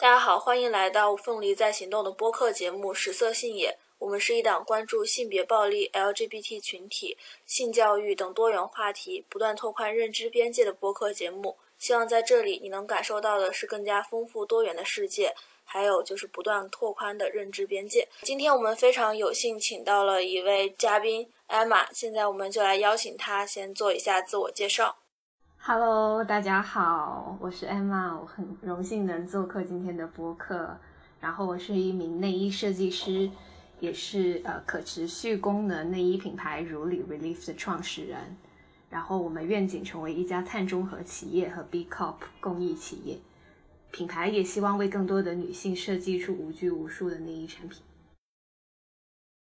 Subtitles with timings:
[0.00, 3.70] 大家好，欢迎来到凤梨在行动的播客节目《食色性也》。
[3.98, 11.58] 我们是一档关注性别暴力、LGBT 群体、性教育等多元话题，不断拓宽认知边界的播客节目。
[11.76, 15.34] 希望在这里你能感受到的是更加丰富多元的世界，
[15.66, 18.08] 还有就是不断拓宽的认知边界。
[18.22, 24.96] 今天我们非常有幸请到了一位嘉宾艾玛，现在我们就来邀请她先做一下自我介绍。
[25.62, 30.78] Hello，大家好，我是 Emma，我很荣幸能做客今天的播客。
[31.20, 33.30] 然后我是一名内衣设计师。
[33.78, 38.36] 也是呃可持续功能内衣品牌如里 Relief 的创始人，
[38.90, 43.18] 然后我们愿景成为一家碳中和企业和 B Corp 公益企业，
[43.90, 47.80] 品牌也希望为更多的女性设计出无拘无束的内衣产品。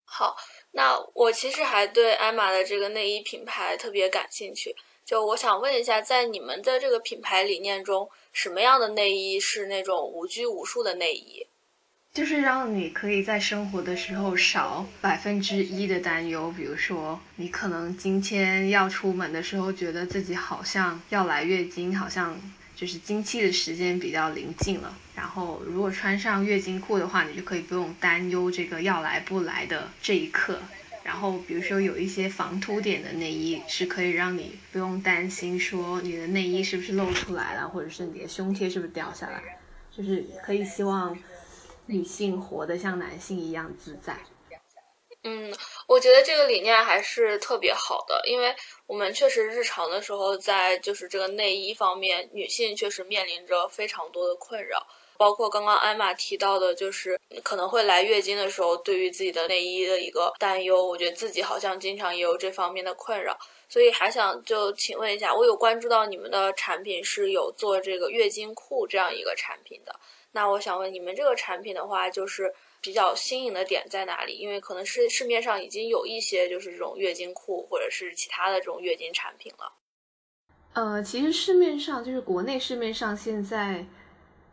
[0.06, 0.36] 好，
[0.74, 4.76] 那我其实还对艾玛的这个内衣品牌特别感兴趣，
[5.08, 11.48] 就我想问一下，在你们的这个品牌理念中，什么样的内衣是那种无拘无束的内衣？
[12.14, 22.38] 就是让你可以在生活的时候少百分之一的担忧，比如说你可能今天要出门的时候，觉得自己好像要来月经，好像
[22.76, 24.94] 就是经期的时间比较临近了。
[25.16, 30.60] 然后如果穿上月经裤的话，你就可以不用担忧这个要来不来的这一刻。
[31.08, 39.58] 然后比如说有一些防凸点的内衣，是可以让你不用担心说你的内衣是不是露出来了，或者是你的胸贴是不是掉下来，
[39.90, 41.18] 就是可以希望。
[41.90, 44.20] 女性活得像男性一样自在。
[45.24, 45.54] 嗯，
[45.88, 48.54] 我觉得这个理念还是特别好的，因为
[48.88, 54.86] 我们确实日常的时候，在就是这个内衣方面，女性确实面临着非常多的困扰，
[55.18, 60.86] 包括刚刚艾玛提到的，就是可能会来月经的时候，对于自己的内衣的一个担忧。
[60.86, 69.94] 我觉得自己好像经常也有这方面的困扰，所以还想就请问一下，我有关注到你们的产品是有做这个月经裤这样一个产品的。
[70.32, 74.34] 那我想问你们这个产品的话，就是比较新颖的点在哪里？
[74.34, 79.74] 因为可能是市面上已经有一些就是这种月经裤或者是其他的这种月经产品了。
[80.74, 83.84] 呃，其实市面上就是国内市面上现在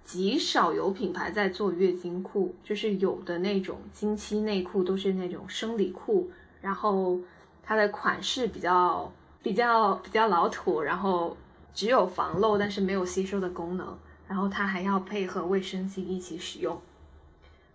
[0.04, 7.18] 极少有品牌在做月经裤，就是有的那种经期内裤都是那种生理裤，然后
[7.62, 9.10] 它的款式比较
[9.42, 11.36] 比较比较老土，然后
[11.72, 13.98] 只有防漏但是没有吸收的功能。
[14.26, 16.80] 然后它还要配合卫生巾一起使用，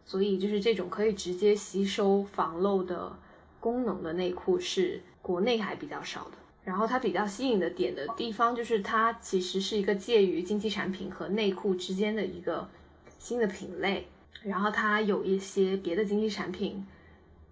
[0.03, 3.15] 所以就是这种可以直接吸收防漏的
[3.59, 6.38] 功能的内裤是国内还比较少的。
[6.63, 12.69] 然后它比较吸引的点的地方就是它其实是一个介于经济产品和内裤之间的一个
[13.17, 14.07] 新的品类。
[14.43, 16.85] 然后它有一些别的经济产品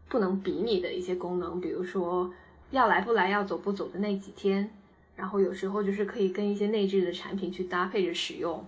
[0.07, 2.31] 不能比拟的一些功能，比如说
[2.71, 4.69] 要来不来、要走不走的那几天。
[5.15, 8.63] 然后有时候就是可以跟一些内置的产品去搭配着使用。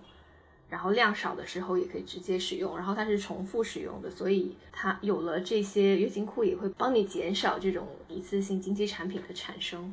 [0.68, 9.92] 然后量少的时候也可以直接使用，然后它是重复使用的，所以它有了这些月经裤也会帮你减少这种一次性经期产品的产生。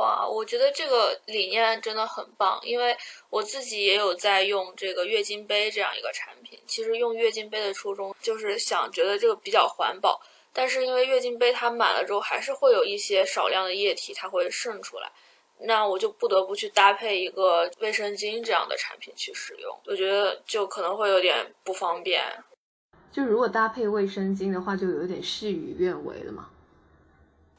[0.00, 2.96] 哇，我觉得这个理念真的很棒，因为
[3.28, 6.58] 我自己也有在用这个月经杯这样一个产品。
[6.66, 10.18] 其实用月经杯的初衷就是想觉得这个比较环保，
[10.54, 15.12] 但是因为月经杯它满了之后还是会有一些少量的液体它会渗出来。
[15.58, 22.24] 那我就不得不去搭配一个卫生巾这样的产品去使用，我觉得就可能会有点不方便。
[23.12, 26.49] 就如果搭配卫生巾的话，就有点事与愿违了嘛。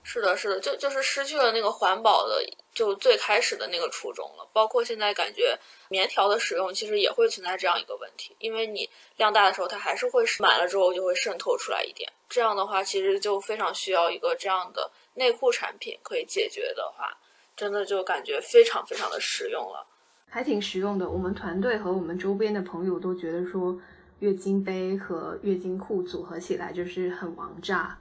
[0.03, 4.47] 是的，是的，就就是失去了那个环保的，就最开始的那个初衷了。
[4.51, 5.57] 包括现在感觉
[5.89, 12.11] 棉条的使用，其实也会存在这样一个问题，因为你量大的时候，它还是会满了之后就会渗透出来一点。
[12.27, 17.17] 这样的话，其实就非常需要一个这样的内裤产品可以解决的话。
[17.53, 19.85] 真的就感觉非常非常的实用了，
[20.27, 21.07] 还挺实用的。
[21.07, 23.79] 我们团队和我们周边的朋友都觉得说，
[24.19, 27.99] 月经杯和月经裤组合起来就是很王炸，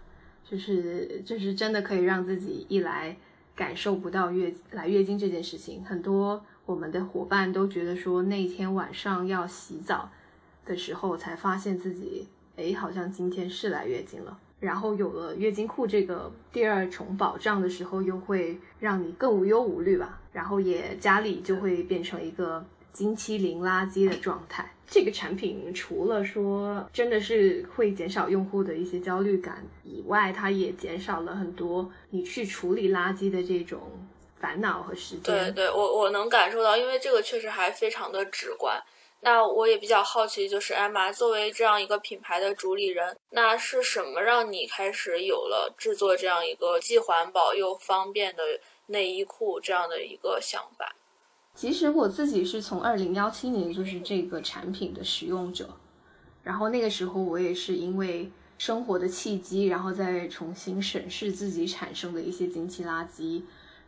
[0.50, 3.16] 就是就是真的可以让自己一来
[3.54, 5.84] 感受不到月来月经这件事情。
[5.84, 10.10] 很多我们的伙伴都觉得说，那天晚上要洗澡
[10.66, 12.26] 的时候才发现自己，
[12.56, 14.36] 哎，好像今天是来月经了。
[14.58, 20.20] 然后有了月经裤这个第二重保障的时候，又会让你更无忧无虑吧。
[20.32, 24.72] 然后也家里就会变成一个经期零垃圾的状态。
[24.90, 33.80] 这个产品除了说真的是会减少用户的一些焦虑感以外，它也减少了很多你去处理垃圾的这种
[34.34, 35.22] 烦恼和时间。
[35.22, 38.82] 对对，我我能感受到，因为这个确实还非常的直观。
[39.20, 48.42] 那我也比较好奇，就是艾玛作为这样一个品牌的主理人，那是什么让你开始有了制作这样一个既环保又方便的
[48.86, 50.96] 内衣裤这样的一个想法？
[51.60, 55.68] 其实我自己是从二零幺七年就是这个产品的使用者，
[56.42, 63.42] 然后那个时候我也是因为生活的契机，然后再重新审视自己产生的一些经期垃圾，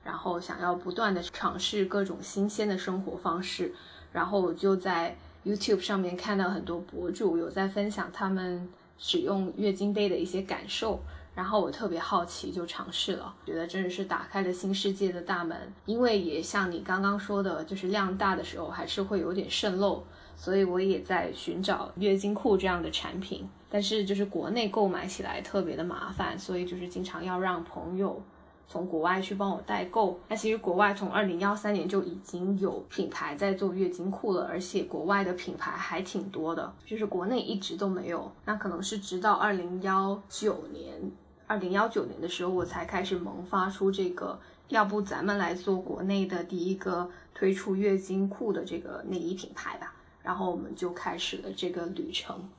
[0.04, 3.72] 然后想要不断的尝试各种新鲜的生活方式，
[4.12, 11.00] 然后我就在 YouTube 上面看到很多博主有在分享他们使用月经杯的一些感受。
[11.34, 15.56] 然后我特别好奇，就尝试了，觉得真的是打开了新世界的大门。
[15.86, 20.04] 因为也像你刚刚说的，就是量大的时候还是会有点渗漏，
[20.36, 23.48] 所以我也在寻找月经裤这样的产品。
[23.70, 28.20] 但是就是国内购买起来特别的麻烦，所以就是经常要让朋友
[28.68, 30.20] 从国外去帮我代购。
[30.28, 38.30] 那其实国外从二零幺三年就已经有品牌在做月经裤了，而且国外的品牌还挺多的，就是国内一直都没有。
[38.44, 41.10] 那可能是直到二零幺九年。
[41.52, 49.94] 二零幺九年的时候，我才开始萌发出这个，要不咱们来做国内的第一个推出月经裤的这个内衣品牌吧。
[50.22, 52.50] 然后我们就开始了这个旅程，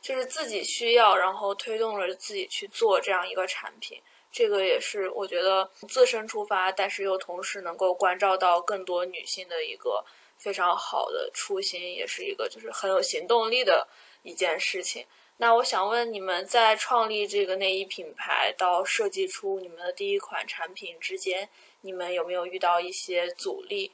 [0.00, 4.00] 就是自己需要，然后推动了自己去做这样一个产品。
[4.32, 10.02] 这个也是我觉得自身出发，但是又同时能够关照到更多女性的一个
[10.38, 13.86] 非常好的初心，也是一个就是很有行动力的
[14.22, 15.04] 一件事情。
[15.38, 21.46] 那我想问你们，在创立这个内衣品牌到设计出你们的第一款产品之间，
[21.82, 23.92] 你们有没有遇到一些阻力？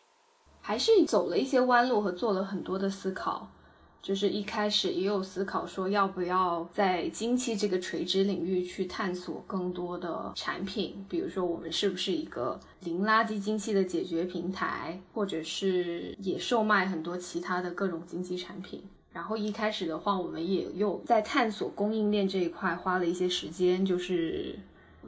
[0.61, 3.49] 还是走了一些弯路和做了很多的思考？
[4.01, 18.85] 就是一开始也有思考说，要不要在经期这个垂直领域去探索更多的产品，比如说我们是不是一个零垃圾经期的解决平台，或者是也售卖很多其他的各种经期产品。
[19.13, 24.59] 然后一开始的话，我们也又在探索供应链这一块花了一些时间，就是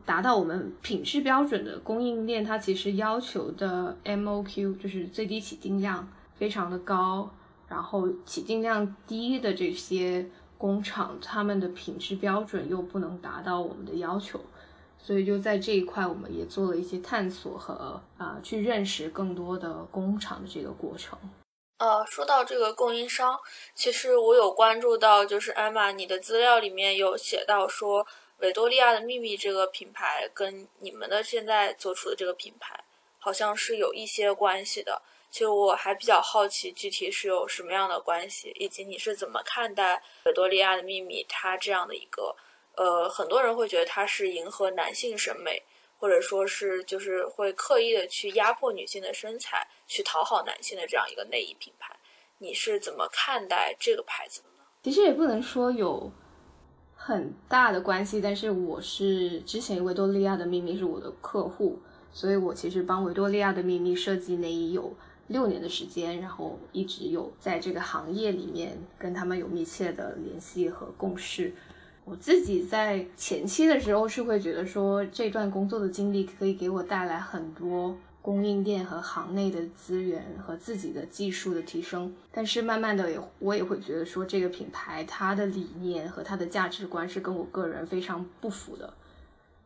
[0.04, 7.30] 达到我们品质标准的供应链，它其实要求的 MOQ 就是最低起订量非常的高，
[7.66, 10.28] 然后起订量低的这些
[10.58, 14.38] 工厂，他们的品质标准又不能达到我们的要求，
[14.98, 21.18] 所以就在这一块，我们也做了一些探索和啊，去认识更多的工厂的这个过程。
[21.78, 23.38] 呃，说到这个供应商，
[23.74, 28.06] 其实我有关注到，就是艾玛，你的资料里面有写到说，
[28.38, 32.84] 维多利亚的秘密这个品牌跟你们的现在做出的这个品牌，
[33.18, 35.02] 好像是有一些关系的。
[35.30, 42.36] 其实我还比较好奇，具体是有什么样的关系，以及你是怎么看待维多利亚的秘密它这样的一个，
[42.76, 45.62] 呃，很多人会觉得它是迎合男性审美。
[45.96, 51.94] 或者说是就是会刻意的去压迫女性的身材，去讨好男性的这样一个内衣品牌，
[52.38, 54.64] 你是怎么看待这个牌子的呢？
[54.82, 56.10] 其实也不能说有
[56.94, 61.78] 很大的关系，但是我是之前维多利亚的秘密是我的客户，
[62.12, 64.94] 所以我其实帮维多利亚的秘密设计内衣有
[65.28, 71.54] 六年的时间，然后一直有在这个行业里面跟他们有密切的联系和共事。
[72.04, 82.10] 我自己在前期的时候是会觉得说，这段工作的经历可以给我带来很多供应链和行内的资源和自己的技术的提升。
[82.32, 88.94] 但是慢慢的也，我也会觉得说，这个品牌它的理念和它的价值观是跟我个人非常不符的。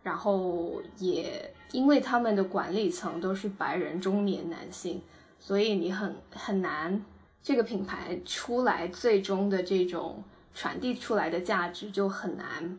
[0.02, 5.00] 然后也因为他们的管理层都是白人中年男性，
[5.38, 7.04] 所以你很很难
[7.40, 10.24] 这个品牌出来最终的这种。
[10.54, 12.76] 传递出来的价值就很难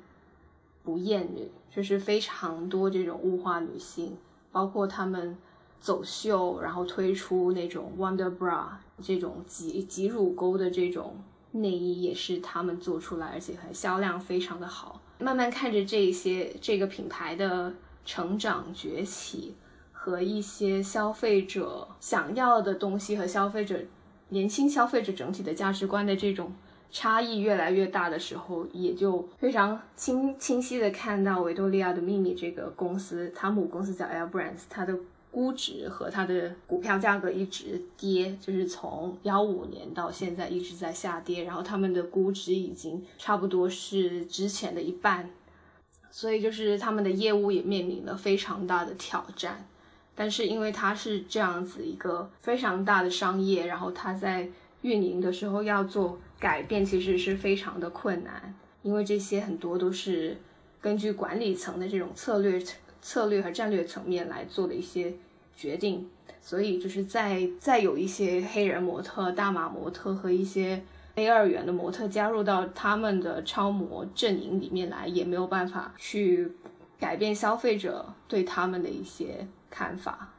[0.84, 4.18] 不厌女，就是非常多这种物化女性，
[4.52, 5.38] 包括他们
[5.80, 8.66] 走秀，然后推出那种 Wonder Bra
[9.02, 11.16] 这种挤挤乳沟的这种
[11.52, 15.02] 内衣，也是他们做出来，而且还销量非常的好。
[15.20, 17.74] 慢慢看着这些这个品牌的
[18.06, 19.56] 成长崛起，
[19.92, 23.80] 和一些消费者想要的东西和消费者
[24.30, 26.52] 年轻消费者整体的价值观的这种。
[26.92, 34.98] 差异越来越大的时候，也就非常清清晰的看到维多利亚的秘密这个公司，它母公司叫 Air Brands，它的
[35.32, 45.30] 估值和它的股票价格一直跌，就是从幺五年到现在一直在下跌，然后他们的估值已经差不多是之前的一半，
[46.12, 49.68] 所以就是他们的业务也面临了非常大的挑战。
[50.16, 54.50] 但是因为它是这样子一个非常大的商业，然后它在
[54.82, 56.20] 运营的时候要做。
[56.40, 60.38] 改变其实是非常的困难，因为这些很多都是
[60.80, 62.58] 根据管理层的这种策略、
[63.02, 65.14] 策略和战略层面来做的一些
[65.56, 66.10] 决定，
[66.42, 70.82] 所以就是在再有一些黑人模特、大码模特和一些
[71.16, 76.52] A 二元的模特加入到他们的超模阵营里面来，也没有办法去
[77.00, 80.34] 改变消费者对他们的一些看法。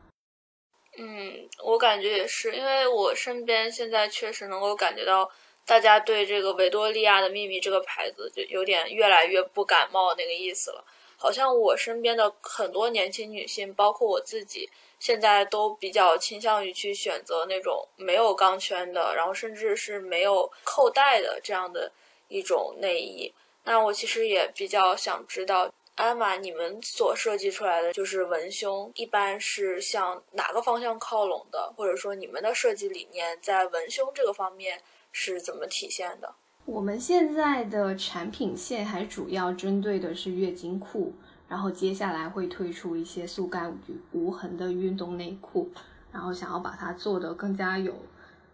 [0.99, 5.31] 嗯，我感觉也是，因为我身边现在确实能够感觉到，
[5.65, 10.85] 大家对这个维多利亚的秘密这个牌子就有点越来越不感冒那个意思了。
[11.23, 14.67] 好像我身边的很多年轻女性，包括我自己，
[14.99, 21.93] 现在都比较倾向于去选择那种没有钢圈的，然后甚至是没有扣带的这样的
[22.29, 23.31] 一种内衣。
[23.65, 25.71] 那我其实也比较想知道。
[25.97, 31.71] 艾玛，你们所设计出来的就是文胸，一般是向哪个方向靠拢的？
[31.77, 34.81] 或者说，你们的设计理念在文胸这个方面
[35.13, 36.35] 是怎么体现的？
[36.71, 41.13] 我们现在的产品线还主要针对的是月经裤，
[41.49, 43.77] 然后接下来会推出一些速干
[44.13, 45.69] 无痕的运动内裤，
[46.13, 47.93] 然后想要把它做得更加有，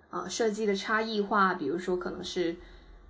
[0.08, 2.56] 呃，设计的差异化，比如说可能是。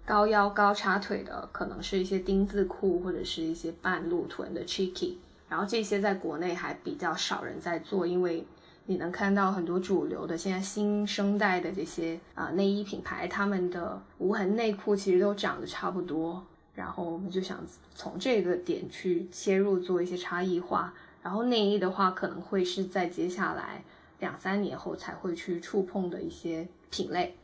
[0.05, 5.15] 高腰高叉腿的可能是一些丁字裤或者是一些半露臀的 cheeky，
[5.49, 8.47] 然后这些在国内还比较少人在做，因为
[8.87, 17.59] 你能看到很多主流的现在新生代的这些啊内衣品牌，他们的无痕内裤其实都长得差不多，然后我们就想
[17.95, 23.83] 从这个点去切入做一些差异化，然后内衣的话可能会是在接下来
[24.21, 27.35] 两三年后才会去触碰的一些品类。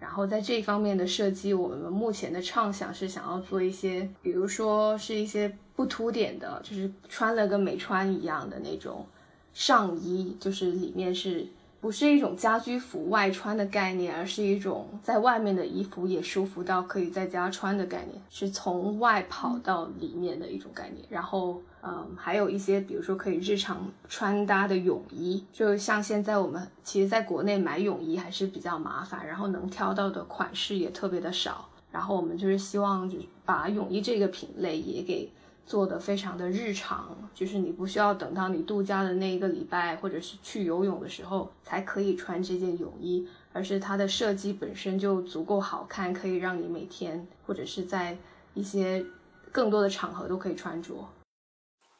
[0.00, 9.06] 然后在这方面的设计，我们目前的畅想是想要做一些，比如说是一些不凸点的，就是穿了跟没穿一样的那种
[9.54, 11.46] 上衣，就是里面是。
[11.82, 21.02] 不是一种家居服外穿的概念，而是一种在外面的衣服也舒服到可以在家穿的概念，是从外跑到里面的一种概念。
[21.08, 31.66] 然后，嗯，还有一些，比如说可以日常穿搭的泳衣，就像现在我们其实在国内买泳衣还是比较麻烦，然后能挑到的款式也特别的少。
[31.90, 33.16] 然后我们就是希望，就
[33.46, 35.30] 把泳衣这个品类也给。
[35.70, 48.18] 做的非常的日常，就是你不需要等到你度假的那一个礼拜，或者是去游泳的时候才可以穿这件泳衣，而是它的设计本身就足够好看，可以让你每天或者是在
[48.54, 49.06] 一些
[49.52, 50.92] 更多的场合都可以穿着。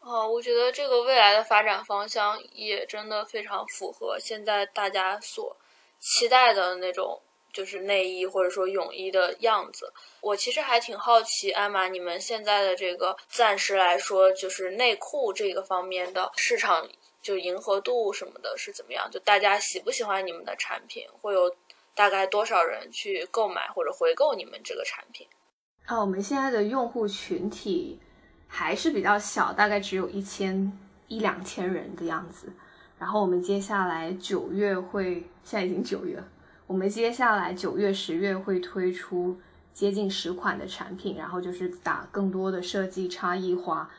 [0.00, 5.56] 哦，我觉得这个未来的发展方向也真的非常符合现在大家所
[6.00, 7.20] 期待的那种。
[7.52, 16.88] 就是内衣或者说泳衣的样子，我其实还挺好奇，艾玛，你们现在的这个暂时来说，就是内裤这个方面的市场，
[17.20, 19.10] 就迎合度什么的是怎么样？
[19.10, 21.04] 就大家喜不喜欢你们的产品？
[21.20, 21.54] 会有
[21.94, 25.26] 大概多少人去购买或者回购你们这个产品？
[25.86, 27.98] 啊，我们现在的用户群体
[28.46, 30.72] 还是比较小，大概只有一千
[31.08, 32.52] 一两千人的样子。
[32.98, 36.28] 然后我们接下来九月会，现在已经九月了。
[36.70, 39.36] 我们接下来九月、十月会推出
[39.74, 43.90] 接近十款的产品，然后就是打更多的设计差异化。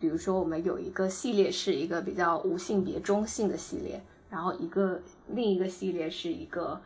[0.00, 6.80] 比如说，我们有一个系列是一个比较无性别、中性的系列，然后一个另一个系列是一个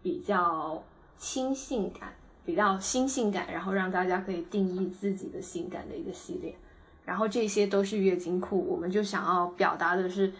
[0.00, 0.80] 比较
[1.18, 2.14] 轻性感、
[2.44, 6.54] 比较新性感，然后让大家可以定义自己的性感的一个系列。
[7.04, 10.32] 然后这些都是月经裤，我们就想要表达的是，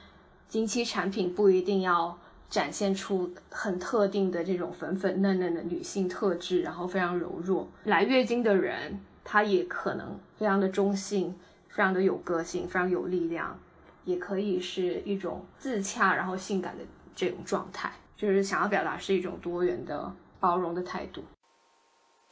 [0.46, 2.16] 经期产品不一定要。
[2.52, 7.66] 展现出很特定的这种粉粉嫩嫩的女性特质，然后非常柔弱。
[7.84, 11.34] 来月经的人，她也可能非常的中性，
[11.70, 13.58] 非常的有个性，非常有力量，
[14.04, 16.84] 也可以是一种自洽然后性感的
[17.16, 17.90] 这种状态。
[18.18, 21.24] 就是想要表达是一种多元的包容的态度。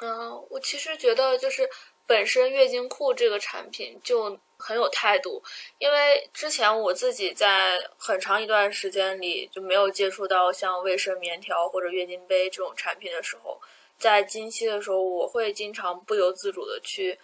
[0.01, 1.63] 嗯，我其实觉得就是
[2.07, 4.39] 本身月经裤这个产品就。
[4.61, 5.43] 很有态度，
[5.79, 13.61] 因为之前我自己在很长一段时间里就没有接触到像卫生棉条或者月经杯这种产品的时候，
[13.99, 17.19] 在经期的时候，我会经常不由自主的去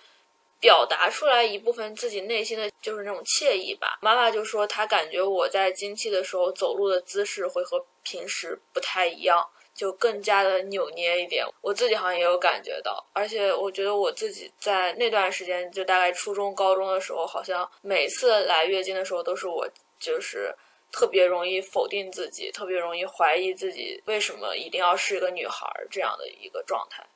[0.59, 3.99] 表达出来一部分自己内心的就是那种惬意吧。
[4.01, 9.47] 妈妈就说她感觉我在经期的时候走路的姿势会和平时不太一样。
[9.77, 19.69] 就更加的扭捏一点，我自己好像也有感觉到，而且我觉得我自己在那段时间，就大概初中、高中的时候，好像每次来月经的时候，都是我
[20.01, 20.55] 就是
[20.91, 27.07] 特别容易否定自己，特别容易怀疑自己为什么一定要是一个女孩这样的一个状态。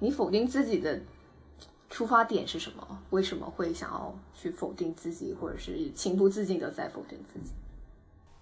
[0.00, 1.00] 你否定自己的
[1.88, 3.02] 出发点是什么？
[3.10, 7.52] 为什么会想要去否定自己，或者是情不自禁的在否定自己？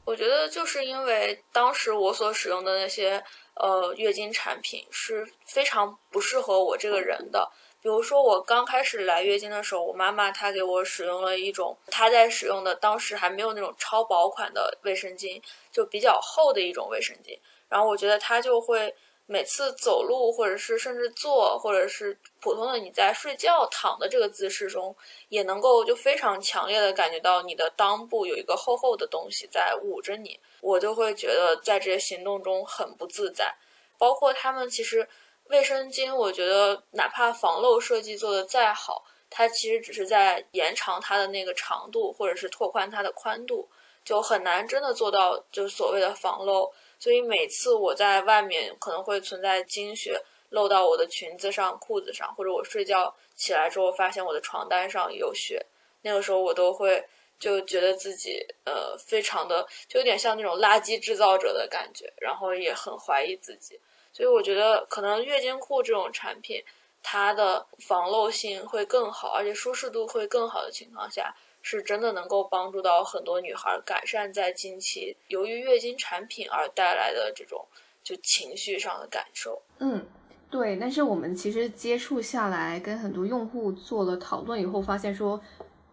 [0.04, 3.22] 我觉得就是因为当时我所使用的那些。
[3.54, 7.46] 呃，月经产品是非常不适合我这个人的。
[7.82, 15.38] 比如说，我刚开始来月经的时候，我妈妈她给我使用了一种她在使用的当时还没有那种超薄款的卫生巾，
[15.70, 17.38] 就比较厚的一种卫生巾。
[17.68, 18.92] 然后我觉得它就会
[19.26, 24.94] 每次走路，或者是甚至坐，或者是普通的你在睡觉躺的这个姿势中，
[25.28, 33.54] 也能够就非常强烈的感觉到你的裆部有一个厚厚的东西在捂着你，我就会觉得在这些行动中很不自在。
[33.96, 35.08] 包括他们其实
[35.44, 43.68] 卫生巾，我觉得哪怕防漏设计做的再好，它其实只是在延长它的那个长度，或者是拓宽它的宽度，
[44.04, 46.70] 就很难真的做到就所谓的防漏。
[47.02, 55.66] 所以每次我在外面可能会存在经血漏到我的裙子上、裤子上，或者我睡觉起来之后发现我的床单上有血，
[56.02, 57.04] 那个时候我都会
[57.40, 63.80] 就觉得自己呃非常的就有点像那种垃圾制造者的感觉，然后也很怀疑自己。
[64.12, 66.62] 所以我觉得可能月经裤这种产品，
[67.02, 71.34] 它的防漏性会更好，而且舒适度会更好的情况下。
[71.62, 77.64] 是真的能够帮助到很多女孩改善在经期由于月经产品而带来的这种
[78.02, 79.62] 就情绪上的感受。
[79.78, 80.04] 嗯，
[80.50, 80.76] 对。
[80.76, 85.40] 但是我们其实接触下来，跟很多用户做了讨论以后，发现说，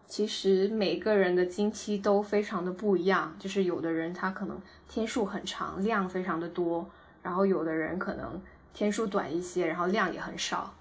[0.08, 3.36] 其实每个人的经期都非常的不一样。
[3.38, 6.84] 就是有的人他可能天数很长，量非常的多；
[7.22, 8.42] 然后有的人可能
[8.74, 10.74] 天数短一些，然后量也很少。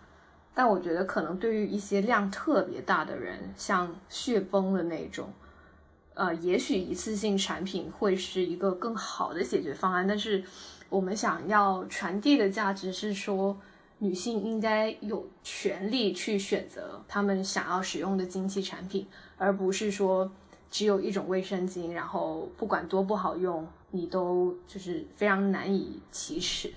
[0.61, 5.31] 但我觉得，可能对于一些量特别大的人，像血崩的那种，
[6.15, 10.05] 呃，也许一次性产品会是一个更好的解决方案。
[10.05, 10.43] 但是，
[10.89, 13.57] 我们想要传递的价值是说，
[13.99, 20.29] 女性应该有权利去选择她们想要使用的经期产品，而不是说
[20.69, 26.73] 只有一种卫生巾，然后不管多不好用，你都就是非常难以启齿。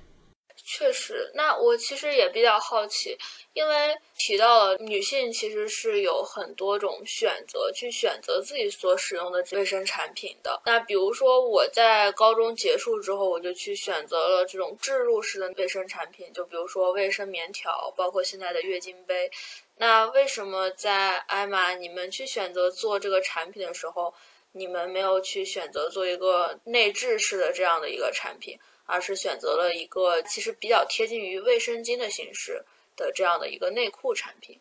[0.74, 3.14] 确实，那我其实也比较好奇，
[3.52, 10.62] 因为提到了女性其实是有很多种选择去选择自己所使用的卫生产品的。
[10.64, 19.30] 那比如说我在高中结束之后，我就去选择了这种置入式的卫生产品，就比如说卫生棉条，包括现在的月经杯。
[19.76, 24.14] 那为什么在艾玛你们去选择做这个产品的时候，
[24.52, 28.58] 你们没有去选择做一个内置式的这样的一个产品？
[28.84, 32.64] 而是选择了一个其实比较贴近于卫生巾的形式
[32.96, 34.58] 的这样的一个内裤产品，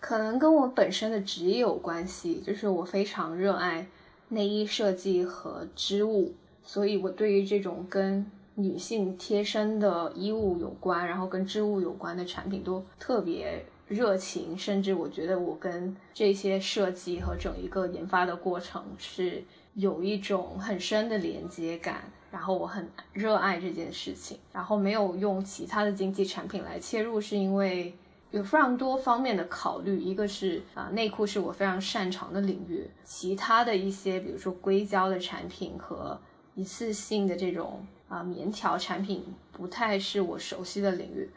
[0.00, 3.86] 可能跟我本身的职业有关系，就是我非常热爱
[4.28, 6.34] 内衣设计和织物，
[6.64, 22.10] 所以我对于这种跟女性贴身的衣物有关，然后跟织物有关的产品都特别热情，甚至我觉得我跟这些设计和整一个研发的过程是有一种很深的连接感。
[22.32, 27.94] 然后我很热爱这件事情，然后没有用其他的经济产品来切入，是因为
[28.30, 30.00] 有非常多方面的考虑。
[30.00, 36.18] 一个是啊，内裤是我非常擅长的领域，其他的一些，比如说硅胶的产品和
[36.54, 41.28] 一次性的这种啊棉条产品，不太是我熟悉的领域。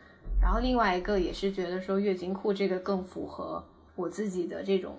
[0.42, 3.62] 然后另外一个也是觉得说月经裤这个更符合
[3.96, 4.96] 我自己的这种。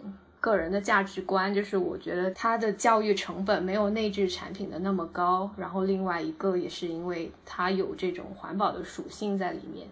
[0.47, 5.51] 个人的价值观就是，我觉得它的教育成本没有内置产品的那么高。
[5.59, 9.89] 然后另外一个也是因为它有这种环保的属性在里面。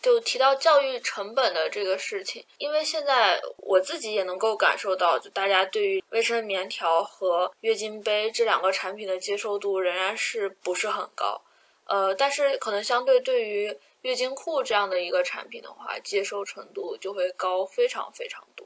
[0.00, 11.42] 就提到教育成本的这个事情，因为现在我自己也能够感受到，就大家对于卫生棉条和月经杯这两个产品的接受度仍然是不是很高。
[11.86, 18.59] 呃，但是可能相对对于月经裤这样的一个产品的话，接受程度就会高非常非常多。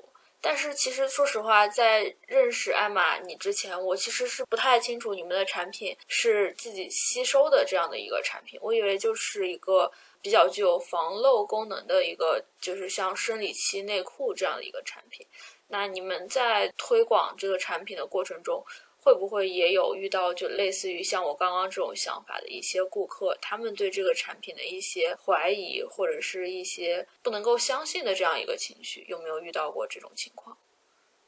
[0.47, 8.61] 但是其实说实话，在认识艾玛你之前，我其实是不太清楚你们的产品是自己吸收的这样的一个产品。
[8.63, 15.27] 我以为就是一个比较具有防漏功能的一个，就是像生理期内裤这样的一个产品。
[15.69, 18.63] 那你们在推广这个产品的过程中，
[19.05, 30.57] 会不会也有遇到就类似于像我刚刚这种想法的一些顾客，他们对这个产品的一些怀疑或者是一些不能够相信的这样一个情绪，有没有遇到过这种情况？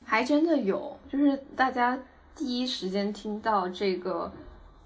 [0.06, 2.02] 还真的有，就是大家
[2.34, 4.32] 第一时间听到这个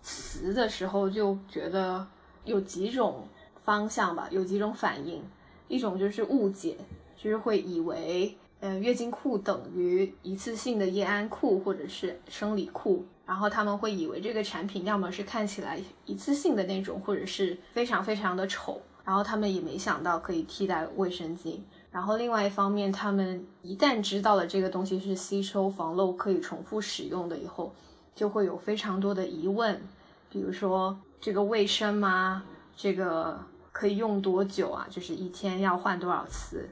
[0.03, 2.05] 词的时候，就觉得
[2.44, 3.29] 有几种
[3.62, 5.22] 方向吧，有几种反应，
[5.68, 6.76] 一种就是误解，
[7.16, 8.37] 就是会以为。
[8.61, 21.59] 呃，月经裤等于一次性的夜安裤或者是生理裤，然后他们会以为这个产品要么是看起来一次性的那种，或者是非常非常的丑，然后他们也没想到可以替代卫生巾。
[21.90, 27.75] 然后另外一方面，他们一旦知道了这个东西是吸收防漏、可以重复使用的以后，
[28.14, 29.81] 就会有非常多的疑问，
[30.29, 32.44] 比如说这个卫生吗？
[32.77, 33.40] 这个
[33.73, 34.87] 可以用多久啊？
[34.90, 36.68] 就是一天要换多少次？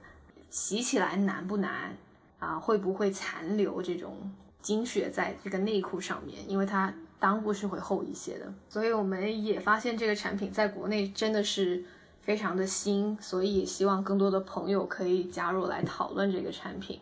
[0.51, 1.97] 洗起来难不难
[2.39, 2.59] 啊？
[2.59, 4.33] 会不会残留这种
[4.63, 6.39] 精血在这个内裤上面？
[6.49, 11.85] 因为它裆部是会厚一些的，所以我们也发现这个产品在国内真的是
[12.23, 17.01] 非常的新，所以也希望更多的朋友可以加入来讨论这个产品。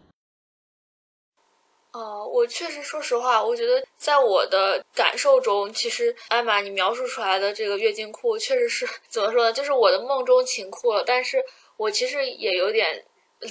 [1.92, 9.52] 呃，我确实说实话，我觉得在我的感受中，其实艾玛你描述出来的这个月经裤确实是 怎么说呢？
[9.52, 11.02] 就是我的梦中情裤了。
[11.06, 11.42] 但是
[11.78, 13.02] 我其实也有点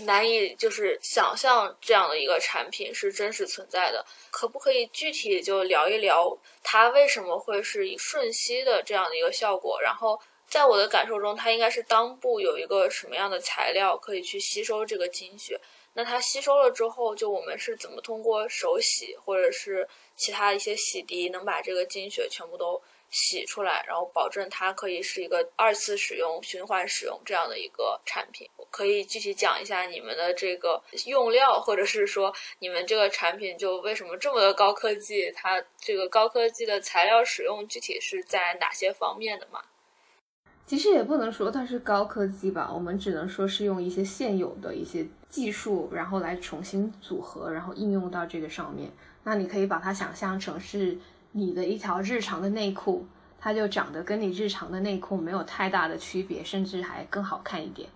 [0.05, 4.05] 难以就是想象这样的一个产品是真实存在的。
[4.31, 9.79] 可不可以具体就聊一聊它为什么会是以瞬吸的这样的一个效果？
[9.81, 15.59] 然后在我的感受中，它应该是裆部有一个什么样的材料可以去吸收这个经血？
[15.93, 28.49] 那它吸收了之后，就我们是怎么通过手洗或者是其他一些洗涤，能把这个经血全部都洗出来，然后保证它可以是一个二次使用、循环使用这样的一个产品？
[28.71, 35.31] 可以具体讲一下你们的这个用料，或者是说你们这个产品就为什么这么的高科技？
[35.31, 39.59] 它这个高科技的材料使用具体是在哪些方面的吗？
[40.67, 48.91] 其实也不能说它是高科技吧，我们只能说是用一些现有的一些技术，然后来重新组合，然后应用到这个上面。
[49.23, 50.97] 那你可以把它想象成是
[51.33, 53.05] 你的一条日常的内裤，
[53.39, 57.87] 它就长得跟你日常的内裤没有太大的区别，甚至还更好看一点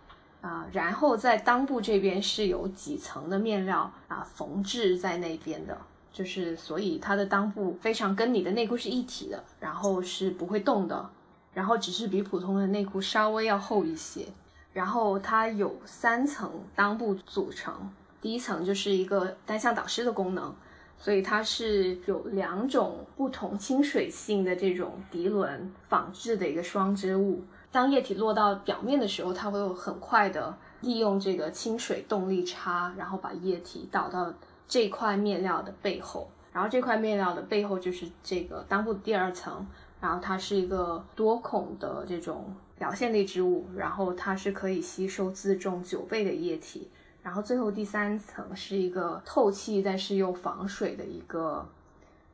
[0.42, 0.68] 啊。
[0.72, 5.78] 然后在裆部这边是有几层的面料啊缝制在那边的，
[6.12, 11.10] 就是所以它的裆部非常跟你的内裤是一体的，然后是不会动的。
[11.52, 14.24] 然后只是比普通的内裤稍微要厚一些，
[14.72, 17.74] 然后它有三层裆部组成，
[18.22, 20.56] 第一层就是一个单向导湿的功能，
[20.98, 27.44] 所以它是有两种不同亲水性的这种涤纶仿制的一个双织物。
[27.72, 34.34] 当液体落到表面的时候，它会很快的利用这个清水动力差，然后把液体导到
[34.68, 39.66] 这块面料的背后，然后这块面料的背后就是这个裆部第二层。
[40.02, 46.90] 然后它是一个多孔的这种表现力织物，然后它是可以吸收自重九倍的液体。
[47.22, 51.68] 然后最后第三层是一个透气但是又防水的一个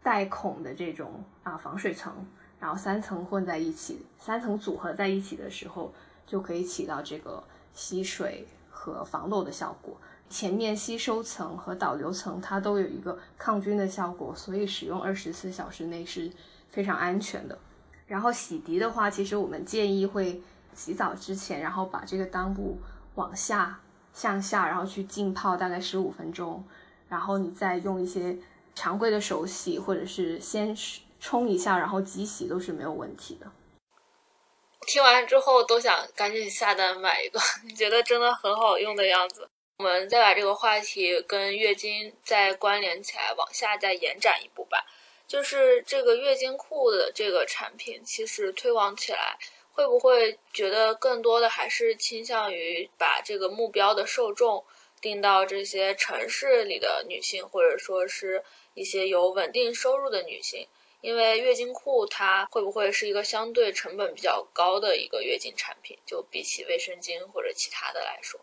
[0.03, 2.13] 带孔的这种啊防水层。
[2.59, 5.93] 然后三层混在一起，三层组合在一起的时候，
[6.25, 9.95] 就可以起到这个吸水和防漏的效果。
[10.29, 16.31] 前面吸收层和导流层它都有一个抗菌的效果，所以使用二十四小时内是。
[16.71, 17.57] 非常安全的，
[18.05, 20.41] 然后洗涤的话，其实我们建议会
[20.73, 22.77] 洗澡之前，然后把这个裆部
[23.13, 23.79] 往下
[24.11, 26.61] 向下，然后去浸泡大概十五分钟，
[27.07, 28.37] 然后你再用一些
[28.73, 30.75] 常规的手洗，或者是先
[31.25, 33.51] 冲一下，然后机洗都是没有问题的。
[34.85, 37.39] 听完之后都想赶紧下单买一个，
[37.75, 39.49] 觉得真的很好用的样子。
[39.79, 44.85] 我们再把这个话题跟月经再关联起来，往下再延展一步吧。
[45.25, 49.35] 就是这个月经裤的这个产品，其实推广起来，
[49.71, 54.63] 会不会觉得更多的还是倾向于把这个目标的受众
[55.01, 58.43] 定到这些城市里的女性，或者说是
[58.75, 60.67] 一些有稳定收入的女性？
[61.05, 65.95] 因为月经裤它会不会是一个相对成本比较高的一个月经产品？
[66.03, 68.41] 就比起卫生巾或者其他的来说，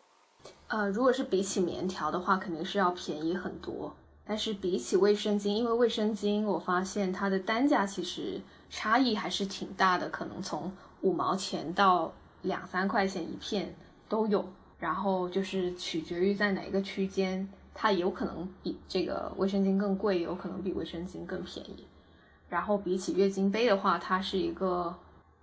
[0.69, 3.93] 呃，如果是比起棉条的话，肯定是要便宜很多。
[4.25, 13.75] 但是比起卫生巾，因为卫生巾我发现它的单价其实差异还是挺大的，可能从五毛钱到两三块钱一片
[14.09, 14.47] 都有。
[14.79, 21.85] 然后就是取决于在哪个区间，它有可能比这个卫生巾更贵，有可能比卫生巾更便宜。
[22.53, 24.95] 然后比起月经杯的话，它是一个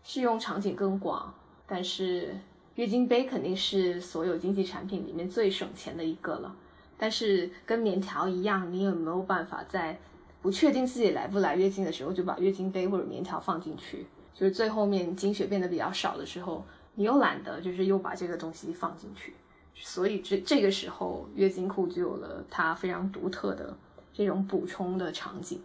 [0.04, 1.34] 适用场景更广，
[1.66, 2.38] 但是
[2.76, 6.56] 月经杯肯定是所有经济产品里面最省钱的一个了。
[7.00, 10.00] 但是跟棉条一样，你有没有办法在
[10.40, 14.06] 不确定自己来不来月经的时候，就把月经杯或者棉条放进去？
[14.36, 19.34] 就是最后面经血变得比较少的时候，你又懒得，就是又把这个东西放进去。
[19.74, 23.76] 所以这这个时候，月经裤就有了它非常独特的
[24.14, 25.60] 这种补充的场景。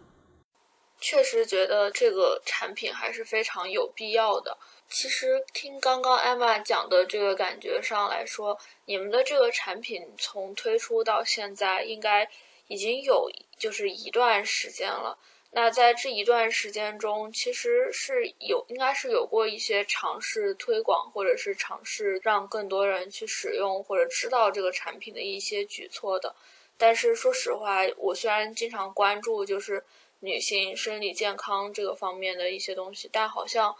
[0.99, 4.57] 确实觉得这个产品还是非常有必要的。
[4.89, 12.29] 其实听刚刚艾玛讲的这个感觉上来说，你们的这个产品从推出到现在，应该
[12.67, 15.17] 已经有就是一段时间了。
[15.51, 26.35] 那在这一段时间中，其实是有应该是有过一些尝试推广，或者是尝试让更多人去使用或者知道这个产品的一些举措的。
[26.77, 29.81] 但是说实话，我虽然经常关注就是
[30.19, 33.75] 女性生理健康这个方面的一些东西，但好像。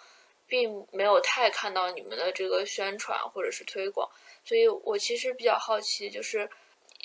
[0.47, 4.07] 并没有太看到你们的这个宣传或者是推广，
[4.43, 6.47] 所以我其实比较好奇，就是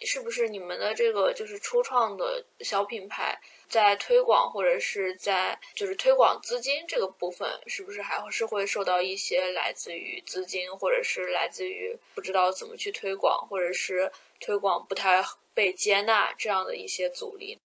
[0.04, 17.58] 是不是你们的这个就是初创的小品牌，在推广或者是在就是推广资金这个部分，是不是还是会受到一些来自于资金，或者是来自于不知道怎么去推广，或者是推广不太被接纳这样的一些阻力？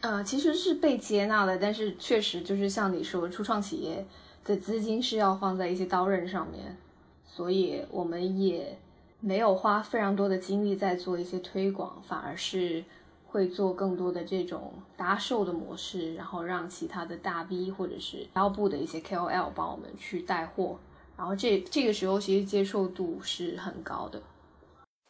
[0.00, 4.06] 呃，其实是被接纳的，但是确实就是像你说，初创企业
[4.44, 6.76] 的资金是要放在一些刀刃上面，
[7.26, 8.78] 所以我们也
[9.18, 12.84] 没有花非常多的精力在做一些推广，反而是
[13.26, 20.78] 会做更多的这种搭售的模式，然后让其他的大 V 或者是腰部的一些 KOL 帮我们去带货，
[21.16, 24.22] 然后这这个时候其实接受度是很高的。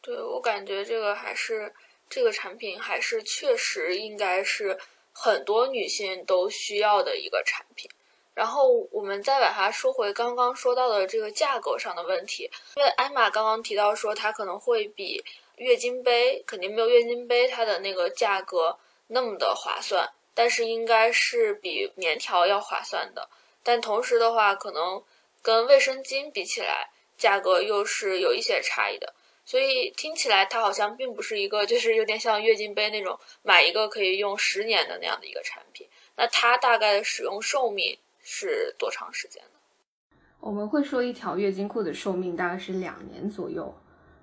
[0.01, 1.71] 对我感觉这个还是。
[2.09, 4.79] 这个产品还是确实应该是
[5.13, 7.91] 很多女性都需要的一个产品。
[8.35, 15.25] 然后我们再把它说回刚刚说到的这个价格上的问题，因为艾玛刚刚提到说它可能会比
[15.57, 23.29] 月经杯肯定没有月经杯它的那个价格那么的划算，但是应该是比棉条要划算的。
[23.65, 25.03] 但同时的话，可能
[25.43, 29.13] 跟卫生巾比起来，价格又是有一些差异的。
[29.49, 35.89] 所以听起来它好像并不是一个，就是有点像月经杯那种买一个可以用十年的那样的一个产品。
[36.17, 40.19] 那它大概的使用寿命是多长时间呢？
[40.41, 43.75] 我们会说一条月经裤的寿命大概是两年左右。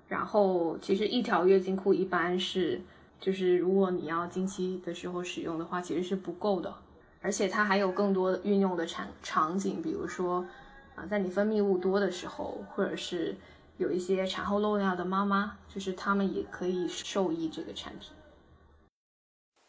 [0.06, 2.80] 然后其实一条月经裤一般是，
[3.18, 6.72] 就是如果你要经期的时候使用的话，其实是不够的。
[7.20, 10.46] 而且它还有更多运用的场场景，比如说
[10.94, 13.34] 啊，在你分泌物多的时候，或者是。
[13.78, 18.10] 有一些产后漏尿的妈妈，就是她们也可以受益这个产品。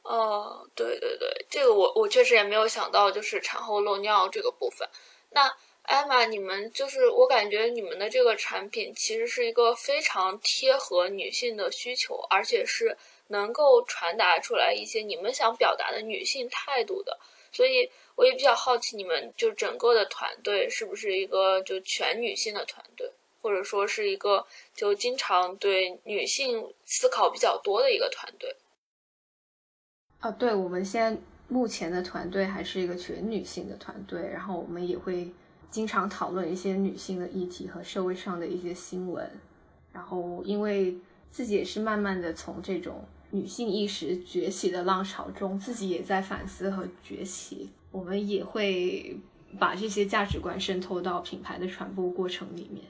[0.04, 4.88] 哦，对对对，这个我我确实也没有想到，就是产后漏尿这个部分。
[5.32, 17.20] 那艾玛，你们就是我感觉你们的这个产品其实是一个非常贴合女性的需求，而且是能够传达出来一些你们想表达的女性态度的。
[17.52, 23.12] 所以我也比较好奇，你们就整个的团队是不是一个就全女性的团队？
[23.48, 28.54] 或者说是一个就经常对女性思考比较多的一个团队。
[30.20, 35.32] 啊，对，我们现在目前的团队还是一个全女性的团队，然后我们也会
[35.72, 39.26] 经常讨论一些女性的议题和社会上的一些新闻。
[39.94, 40.98] 然后，因为
[41.30, 49.18] 自己也是慢慢的从这种女性意识崛起的浪潮中，自己也在反思和崛起，我们也会
[49.58, 52.84] 把这些价值观渗透到品牌的传播过程里面。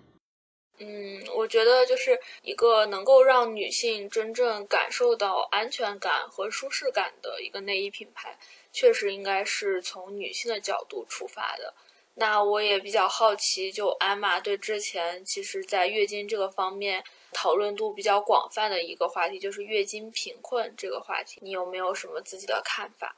[0.79, 8.37] 嗯，我觉得就是一个能够让女性真正感受到安全感和舒适感的一个内衣品牌，
[8.71, 11.73] 确实应该是从女性的角度出发的。
[12.13, 23.15] 那我也比较好奇，就艾玛对之前其实在月经这个方面讨论度比较广泛的一个话题，就是月经贫困这个话题，你有没有什么自己的看法？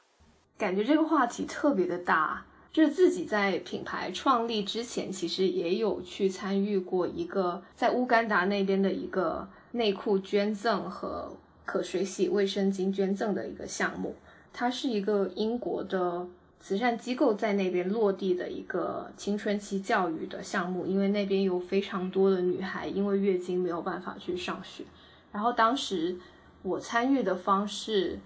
[0.58, 2.46] 感觉这个话题特别的大。
[2.72, 14.14] 就是自己在品牌创立之前，其实也有去参与过一个在乌干达那边的一个内裤捐赠和可水洗卫生巾捐赠的一个项目。
[14.52, 16.24] 它是一个英国的
[16.60, 24.84] 慈善机构在那边落地的一个青春期教育的项目，因为那边有非常多的女孩因为月经没有办法去上学。
[25.32, 26.16] 然后当时
[26.62, 28.20] 我参与的方式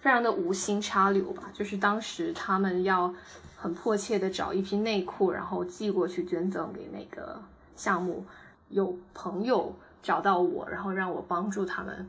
[0.00, 3.14] 非常的无心插柳吧，就是当时他们要。
[3.64, 7.40] 很迫切的找一批内裤，然后寄过去捐赠给那个
[7.74, 8.22] 项目。
[8.68, 12.06] 有朋友找到我，然后让我帮助他们。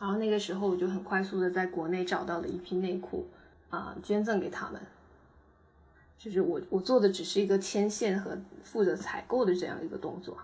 [0.00, 3.26] 然后那个时候我就很快速的在国内找到了一批内裤，
[3.68, 4.80] 啊，捐赠给他们。
[6.18, 8.30] 就是我我做的只是一个牵线和
[8.64, 10.38] 负责采购的这样一个动作。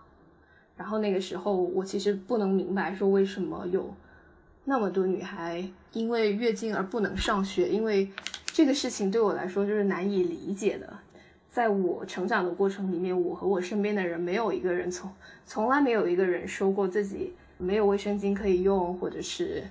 [0.77, 3.95] 然后那个时候我其实不能明白说为什么有
[4.67, 8.13] 那么多女孩因为月经而不能上学，因为。
[8.59, 10.99] 这个事情对我来说就是难以理解的，
[11.49, 15.09] 在我成长的过程里面，我和我身边的人没有一个人从
[15.47, 19.63] 从来没有一个人说过自己没有卫生巾可以用，或者是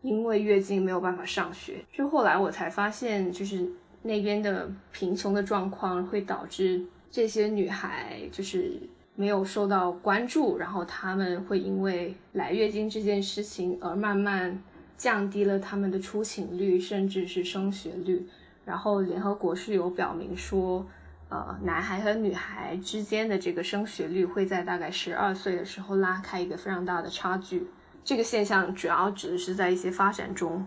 [0.00, 1.84] 因为月经没有办法上学。
[1.92, 3.68] 就后来我才发现，就是
[4.02, 6.80] 那边的贫穷的状况会导致
[7.10, 8.80] 这些女孩就是
[9.16, 14.56] 没有受到关注，然后她们会因为来月经这件事情而慢慢。
[14.96, 18.26] 降低了他们的出勤率，甚至是升学率。
[18.64, 20.86] 然后联合国是有表明说，
[21.28, 27.66] 呃，男孩和女孩之间的这个升学率会在大概十二岁的时候拉开一个非常大的差距。
[28.04, 30.66] 这个现象主要指的是在一些发展中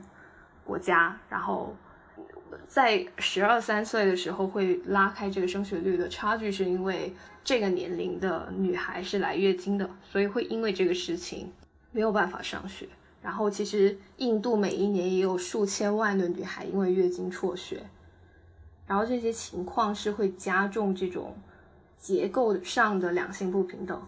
[0.64, 1.76] 国家，然后
[2.66, 7.14] 在十二三岁的时候会拉开这个升学率的差距，是因为
[7.44, 11.52] 这个年龄的女孩是来月经的，所以会因为这个事情
[11.92, 12.88] 没有办法上学。
[13.22, 17.84] 然后其实印度每一年也有数千万的女孩因为月经辍学，
[18.88, 21.38] 然后这些情况是会加重这种
[21.98, 24.02] 结构上的两性不平等，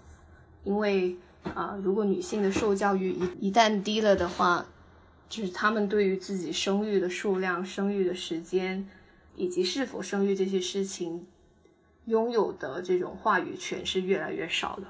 [0.64, 4.66] 因为啊，如果女性的受教育一一旦低了的话，
[5.28, 8.88] 就是她们对于自己生育的数量、生育的时间
[9.36, 11.28] 以及是否生育这些事情
[12.06, 14.88] 拥有的这种话语权是越来越少的，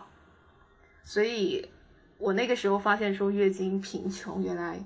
[1.04, 1.68] 所以。
[2.22, 4.80] 我那个时候发现说，月经贫穷原来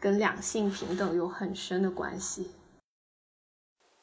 [0.00, 2.50] 跟两性平等有很深的关系。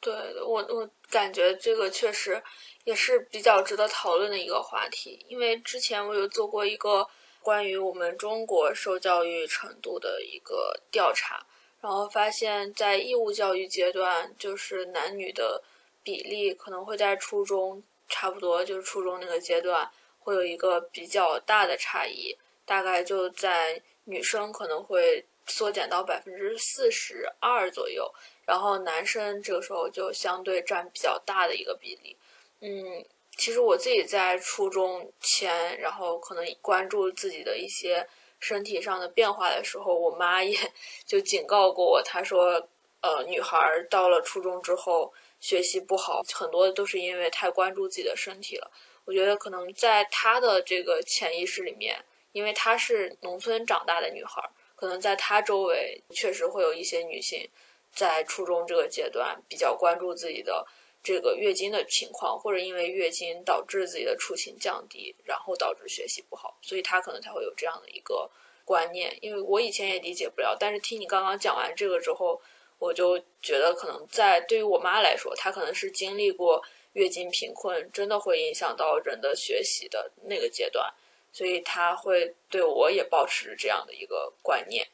[0.00, 2.42] 对，我我感觉这个确实
[2.84, 7.06] 也是比较值得讨论的一个话题，因为之前我有做过一个
[7.42, 11.44] 关于我们中国受教育程度的一个调查，
[11.82, 15.62] 然后发现，在义务教育阶段，就是男女的
[16.02, 22.38] 比例可能会在初中差不多，就是初中那个阶段会有一个比较大的差异。
[22.70, 28.08] 大概就在女生可能会缩减到百分之四十二左右，
[28.46, 32.16] 然后男生这个时候就相对占比较大的一个比例。
[32.60, 33.04] 嗯，
[33.36, 38.06] 其实我自己在初中前，然后可能关注自己的一些
[38.38, 40.56] 身体上的变化的时候，我妈也
[41.04, 42.68] 就警告过我，她说，
[43.00, 43.58] 呃，女孩
[43.90, 48.70] 到了初中之后学习不好，很多都是因为太关注自己的身体了。
[49.06, 52.00] 我觉得可能在她的这个潜意识里面。
[52.32, 54.42] 因为她是农村长大的女孩，
[54.76, 57.48] 可能在她周围确实会有一些女性，
[57.92, 60.66] 在初中这个阶段比较关注自己的
[61.02, 68.30] 这个月经的情况，或者因为月经导致自己的出勤降低，然后导致学习不好，所以她可能才会有这样的一个
[68.64, 69.16] 观念。
[69.20, 72.40] 因为我以前也理解不了，但是听你刚刚讲完这个之后，
[72.78, 76.62] 我就觉得可能在对于我妈来说，她可能是经历过
[76.92, 80.92] 月经贫困，真的会影响到人的学习的那个阶段。
[81.32, 84.86] 所以他会对我也保持这样的一个观念。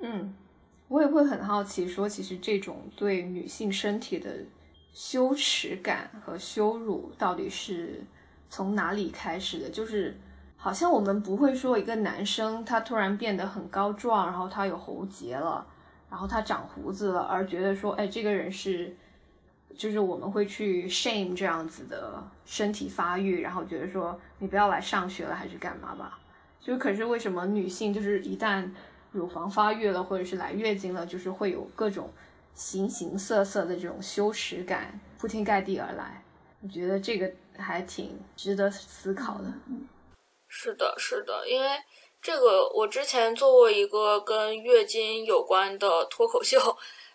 [0.00, 0.34] 嗯，
[0.88, 4.30] 我也会很好奇，说其实这种对女性身体的
[4.92, 8.04] 羞耻感和羞辱到底是
[8.48, 9.70] 从哪里开始的？
[9.70, 10.18] 就是
[10.56, 15.66] 好像我们不会说一个男生他突然变得很高壮，然后他有喉结了，
[16.10, 18.96] 然后他长胡子了，而觉得说，哎，这个人是。
[19.76, 26.18] 就是我们会去 shame 这样子的身体发育，然后觉得说你不要来上学了，还是干嘛吧？
[26.60, 28.68] 就可是为什么女性就是一旦
[29.12, 32.10] 乳房发育了，或者是来月经了，就是会有各种
[32.54, 36.22] 形形色色的这种羞耻感铺天盖地而来？
[36.62, 39.44] 我觉得这个还挺值得思考的。
[40.48, 41.68] 是的，是的，因为
[42.20, 46.58] 这个我之前做过一个跟月经有关的脱口秀。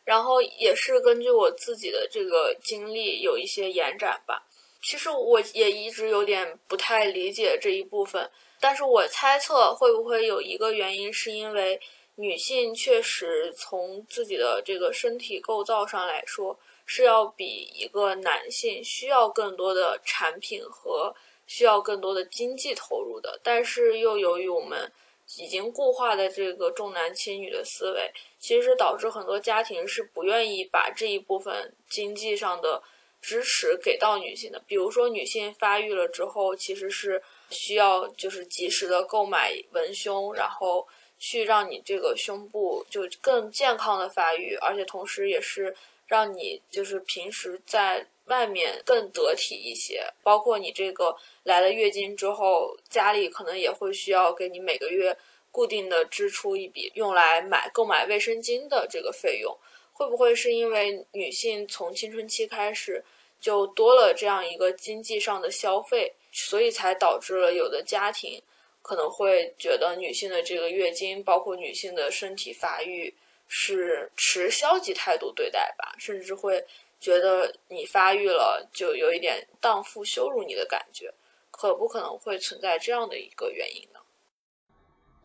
[0.03, 4.43] 然后也是根据我自己的这个经历有一些延展吧。
[4.81, 11.79] 其实我也一直有点不太理解这一部分，但是我猜测会不会有一个原因，是因为
[12.15, 24.91] 女性确实从自己的这个身体构造上来说，是要比一个男性需要更多的产品和需要更多的经济投入的，但是又由于我们。
[25.38, 32.82] 已经固化的这个重男轻女的思维，其实导致很多家庭是不愿意把这一部分经济上的
[33.22, 34.62] 支持给到女性的。
[34.67, 45.76] 比如说，女性发育了之后，其实是需要就是及时的购买文胸，然后去让你这个胸部就更健康的发育，而且同时也是
[46.08, 51.15] 让你就是平时在外面更得体一些，包括你这个。
[51.44, 55.17] 来了月经之后，家里可能也会需要给你每个月
[55.50, 59.58] 固定的支出一笔，用来买购买卫生巾的这个费用。
[59.91, 63.04] 会不会是因为女性从青春期开始
[63.39, 68.39] 就多了这样一个经济上的消费，所以才导致了有的家庭
[68.84, 73.13] 可能会觉得女性的这个月经，包括女性的身体发育
[73.48, 76.63] 是持消极态度对待吧，甚至会
[77.01, 81.13] 觉得你发育了就有一点荡妇羞辱你的感觉。
[81.49, 83.99] 可不可能会存在这样的一个原因呢？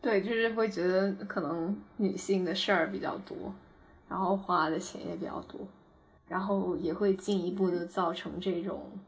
[0.01, 3.55] 对，就是会觉得可能女性的事儿比较多，
[4.07, 5.61] 然后花的钱也比较多，
[6.27, 8.99] 然后也会进一步的造成这种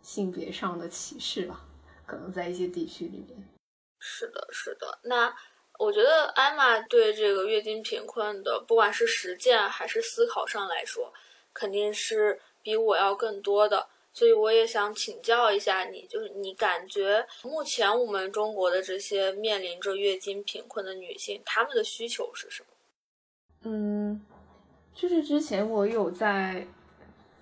[0.00, 1.60] 性别上的歧视吧？
[2.04, 3.48] 可能在一些地区里面。
[4.00, 4.98] 是的，是的。
[5.04, 5.32] 那
[5.78, 11.12] 我觉得艾玛对这个月经贫困的，不管是实践还是思考上来说，
[11.52, 13.88] 肯定是比我要更多的。
[14.14, 22.68] 所以我也想请教一下你，就是你感觉目前我们中国的这些面临着月经贫困的女性，她们的需求是什么？
[23.62, 24.20] 嗯，
[24.94, 26.66] 就是之前我有在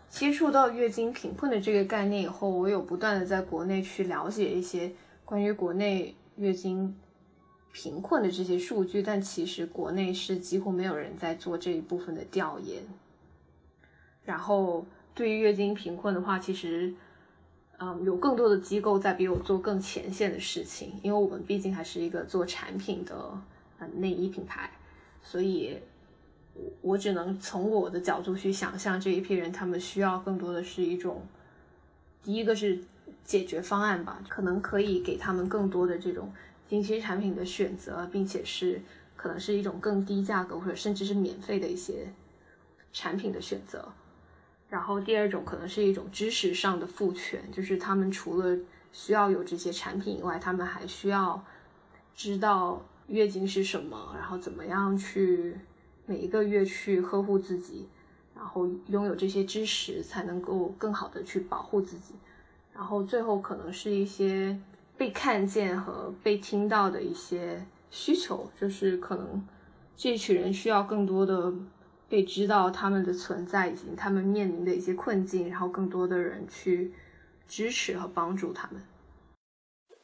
[0.09, 4.93] 接触到月经贫困的这个概念以后，我有不断的在国内去了解一些
[5.25, 6.97] 关于国内月经
[7.73, 12.87] 贫困的这些数据，但其实国内是几乎没有人在做这一部分的调研。
[14.25, 16.93] 然后对于月经贫困的话，其实，
[17.79, 23.43] 嗯，有更多的机构在比我做更前线的事情，因为我们毕竟还是一个做产品的
[23.79, 24.71] 嗯内衣品牌，
[25.23, 25.79] 所以，
[26.83, 31.27] 我只能从我的角度去想象这一批人，他们需要更多的是一种，
[32.23, 32.79] 第一个是
[33.25, 36.33] 解决方案吧，可能可以给他们更多的这种
[36.67, 38.81] 经期产品的选择，并且是
[39.17, 42.13] 可能是一种更低价格或者甚至是免费的一些
[42.93, 43.89] 产品的选择。
[44.71, 48.57] 然后第二种可能是一种知识上的赋权，就是他们除了
[48.93, 51.45] 需要有这些产品以外，他们还需要
[52.15, 55.57] 知道月经是什么，然后怎么样去
[56.07, 57.89] 每一个月去呵护自己，
[58.33, 62.15] 然后拥有这些知识才能够更好的去保护自己。
[62.73, 64.57] 然后最后可能是一些
[64.97, 69.45] 被看见和被听到的一些需求，就是可能
[69.97, 71.53] 这群人需要更多的。
[72.11, 76.93] 被知道他们的存在以及他们面临的一些困境，然后更多的人去
[77.47, 78.85] 支持和帮助他们。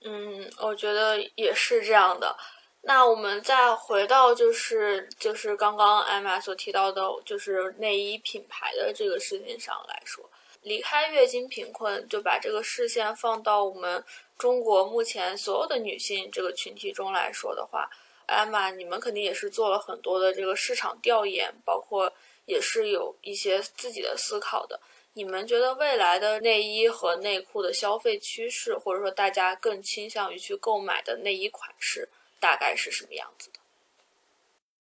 [0.04, 2.36] 嗯，我觉得也是这样的。
[2.82, 10.30] 那我们再回到就是就是刚刚艾玛所提到的，就是内衣品牌的这个事情上来说，
[10.62, 14.04] 离开月经贫困，就把这个视线放到我们
[14.38, 17.90] 中国目前所有的女性这个群体中来说的话。
[18.26, 22.12] 艾玛，你们肯定也是做了很多的这个市场调研，包括
[22.44, 24.80] 也是有一些自己的思考的。
[25.14, 32.08] 你们觉得未来的内衣和内裤的消费趋势，或者说大家更倾向于去购买的内衣款式，
[32.38, 33.60] 大概是什么样子的？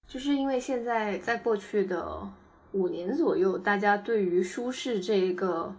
[0.06, 2.28] 就是因为现在在过去的
[2.72, 5.74] 五年左右，大家对于舒适这个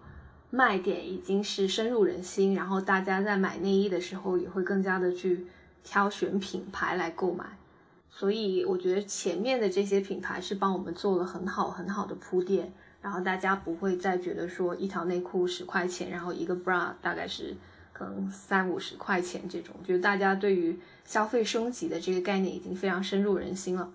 [0.49, 5.45] 卖点已经是深入人心，然后大家在买内衣的时候也会更加的去。
[5.89, 7.45] 挑选品牌来购买，
[8.09, 17.55] 所以我觉得前面的这些品牌是帮我们做了很好很好的铺垫，然后大家不会再觉得说一条内裤十块钱，然后一个 bra 大概是
[17.93, 23.89] 可能三五十块钱这种，就是大家对于消费升级的这个概念已经非常深入人心了。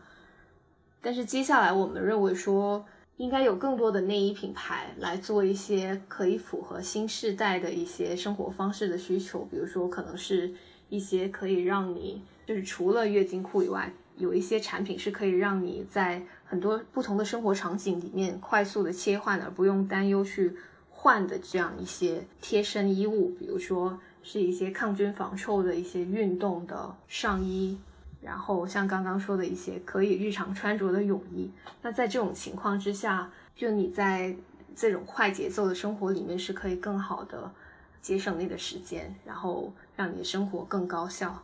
[1.02, 2.86] 但是接下来我们认为说，
[3.18, 10.54] 应该有更多的内衣品牌来做一些可以符合新时代的一些生活方式的需求，比如说可能是。
[10.92, 20.54] 一些可以让你就是除了月经裤以外，有一些产品是可以让你在很多不同的生活场景里面快速的切换，而不用担忧去
[20.90, 27.78] 换的这样一些贴身衣物，比如说是一些抗菌防臭的一些运动的上衣，
[28.20, 31.50] 然后像刚刚说的一些可以日常穿着的泳衣。
[31.80, 34.36] 那在这种情况之下，就你在
[34.76, 37.50] 这种快节奏的生活里面是可以更好的。
[38.02, 41.42] 节省你的时间，然后让你的生活更高效。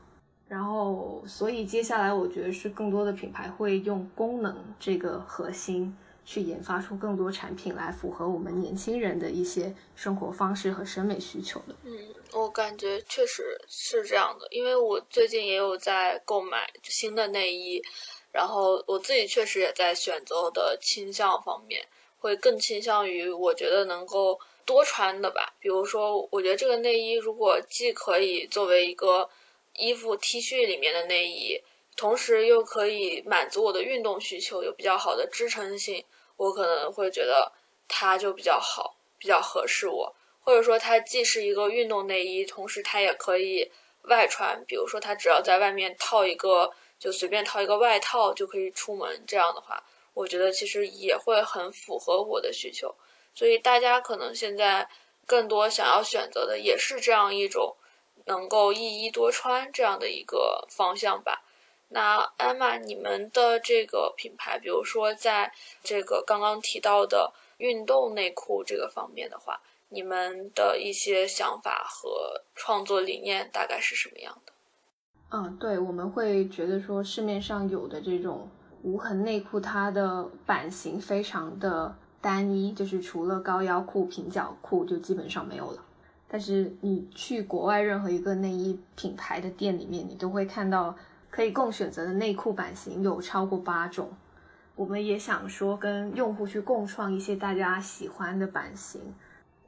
[0.48, 5.94] 然后，所以接下来我觉得是更多的品牌会用功能这个核心
[6.24, 11.74] 去研发出更多产品来符合我们年轻人的一些生活方式和审美需求的。
[11.82, 11.92] 嗯，
[12.32, 17.82] 我感觉确实是这样的，因为我最近也有在购买新的内衣，
[18.32, 21.86] 然后我自己确实也在选择的倾向方面
[22.18, 24.40] 会更倾向于我觉得能够。
[24.68, 29.30] 多穿的吧，比如说，我觉得这个内衣如果既可以作为一个
[29.72, 31.58] 衣服 T 恤里面的内衣，
[31.96, 36.04] 同时又可以满足我的运动需求，有比较好的支撑性，
[36.36, 37.50] 我可能会觉得
[37.88, 40.14] 它就比较好，比较合适我。
[40.40, 43.70] 或者说，它既是一个运动内衣，同时它也可以
[44.02, 49.24] 外穿，比如说，它只要在外面套一个，就随便套一个外套就可以出门。
[49.26, 52.94] 这样的话，我觉得其实也会很符合我的需求。
[53.38, 54.88] 所以大家可能现在
[55.24, 57.76] 更多想要选择的也是这样一种
[58.24, 61.44] 能够一衣多穿这样的一个方向吧。
[61.90, 65.52] 那艾玛，你们的这个品牌，比如说在
[65.84, 69.60] 这个刚刚提到的运动内裤这个方面的话，
[69.90, 74.52] 你们的一些想法和创作理念大概是什么样的？
[75.30, 78.50] 嗯，对，我们会觉得说市面上有的这种
[78.82, 81.94] 无痕内裤，它的版型非常的。
[82.20, 85.84] 单一就是除了高腰裤、平角裤就基本上没有了。
[86.30, 90.94] 但是你去国外任何一个内衣品牌的店里面，你都会看到
[91.30, 94.10] 可以供选择的内裤版型有超过八种。
[94.74, 99.00] 我们也想说跟用户去共创一些大家喜欢的版型，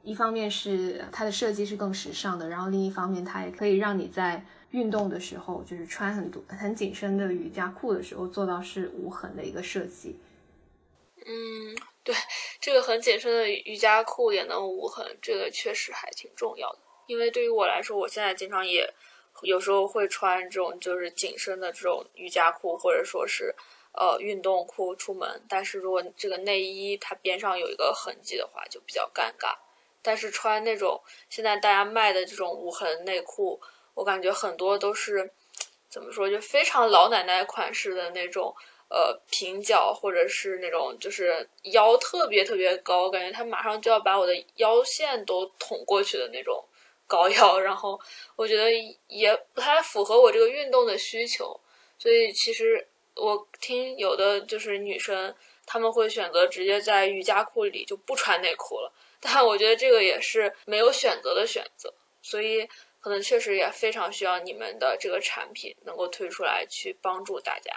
[0.03, 10.19] 一方面是它的设计是更时尚的，然后另一方面它也可以让你在运动的时候，就是穿很多很紧身的瑜伽裤的时候做到是无痕的一个设计。
[11.25, 11.90] 嗯。
[12.03, 12.15] 对，
[12.59, 16.79] 这个很紧身的瑜伽裤也能无痕，这个确实还挺重要的。
[17.05, 18.91] 因为对于我来说，我现在经常也
[19.43, 23.53] 有时候会穿这种就是紧身的这种瑜伽裤，或者说是
[23.93, 25.45] 呃运动裤出门。
[25.47, 29.55] 但是如果这个内衣它边上有一个痕迹的话，就比较尴尬。
[30.01, 30.99] 但是穿那种
[31.29, 33.61] 现在大家卖的这种无痕内裤，
[33.93, 35.31] 我感觉很多都是
[35.87, 38.55] 怎么说，就非常老奶奶款式的那种。
[38.93, 46.61] 呃，平角或者是那种就是腰特别特别高，感觉它马上就要把我的腰线都捅过去的那种
[47.07, 47.97] 高腰，然后
[48.35, 48.69] 我觉得
[49.07, 51.57] 也不太符合我这个运动的需求，
[51.97, 52.85] 所以其实
[53.15, 55.33] 我听有的就是女生
[55.65, 62.67] 她们会选择直接在瑜伽裤里就不穿内裤了， 但我觉得这个也是没有选择的选择，所以
[62.99, 67.71] 可能确实也非常需要你们的这个产品能够推出来去帮助大家。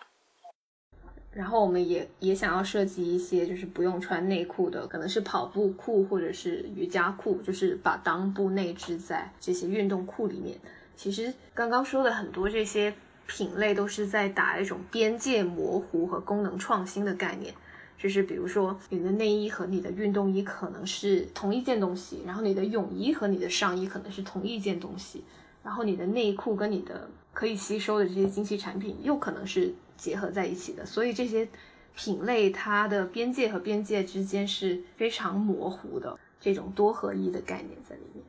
[1.35, 10.57] 然后我们也也想要设计一些，就是不用穿内裤的，可能是跑步裤或者是瑜伽裤，就是把裆部内置在这些运动裤里面。
[10.95, 12.95] 其实刚刚说的很多这些
[13.27, 17.53] 品类都是在打一种边界模糊和功能创新的概念，
[17.99, 25.25] 就是比如说你的内衣和你的运动衣可能是同一件东西，然后你的泳衣和你的上衣可能是同一件东西，
[25.65, 29.75] 然后你的内裤跟你的可以吸收的这些精细产品又可能是。
[29.97, 31.49] 结合在一起的，所以这些
[31.95, 38.25] 品类它的边界和边界之间是非常模糊的，这种多合一的概念在里面。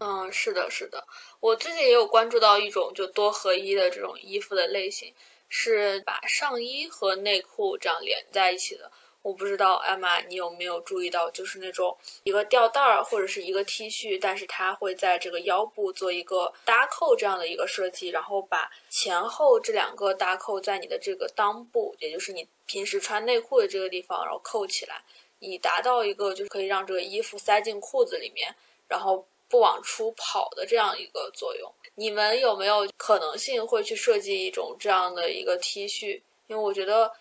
[0.00, 1.04] 嗯，是的，是的，
[1.40, 5.12] 我最近也有关注到一种就多合一的这种衣服的类型，
[5.48, 8.92] 是把上衣和内裤这样连在一起的。
[9.28, 25.02] 我不知道艾玛，你有没有注意到，就是那种一个吊带儿或者是一个 T 恤，但是它会在这个腰部做一个搭扣这样的一个设计，然后把前后这两个搭扣在你的这个裆部，也就是你平时穿内裤的这个地方，然后扣起来，
[25.40, 28.48] 以达到一个就是可以让这个衣服塞进裤子里面，
[28.88, 31.70] 然后不往出跑的这样一个作用。
[31.96, 36.18] 你们有没有可能性会去设计一种这样的一个 T 恤？
[36.46, 37.12] 因为我觉得。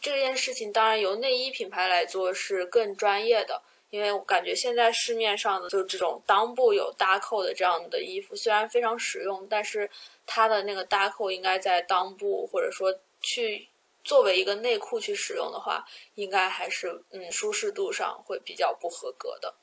[0.00, 9.88] 这件事情当然由内衣品牌来做是更专业的，因为我感觉现在市面上的就这种裆部有搭扣的这样的衣服，虽然非常实用，但是
[10.26, 13.68] 它的那个搭扣应该在裆部，或者说去
[14.02, 15.84] 作为一个内裤去使用的话，
[16.14, 19.54] 应该还是嗯舒适度上会比较不合格的。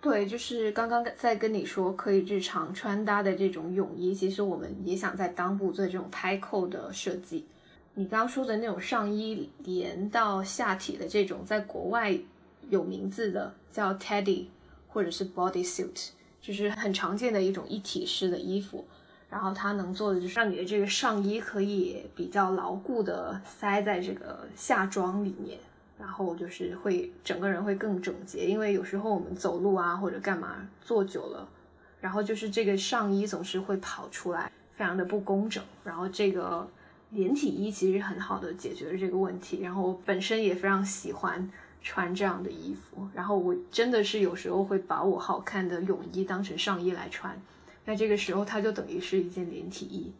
[0.00, 7.46] 对，就是刚刚在跟你说可以日常穿搭的这种泳衣，其实我们也想在裆部做这种拍扣的设计。
[7.94, 12.18] 你刚刚说的那种上衣连到下体的这种，在国外
[12.70, 14.46] 有名字的叫 Teddy，
[14.88, 16.08] 或者是 Body Suit，
[16.40, 18.86] 就是很常见的一种一体式的衣服。
[19.28, 25.58] 然后它能做的就是让你的这个上衣可以比较牢固的塞在这个下装里面，
[25.98, 28.46] 然后就是会整个人会更整洁。
[28.46, 31.46] 因为有时候我们走路啊或者干嘛坐久了，
[32.00, 35.62] 然后就是这个上衣总是会跑出来，非常的不工整。
[35.84, 36.66] 然后这个。
[37.14, 41.52] 连体衣其实很好的解决了这个问题，然后我本身也非常喜欢
[41.82, 47.38] 穿这样的衣服，然后我真的是有时候会把我好看的泳衣当成上衣来穿，
[47.84, 50.10] 那这个时候它就等于是一件连体衣。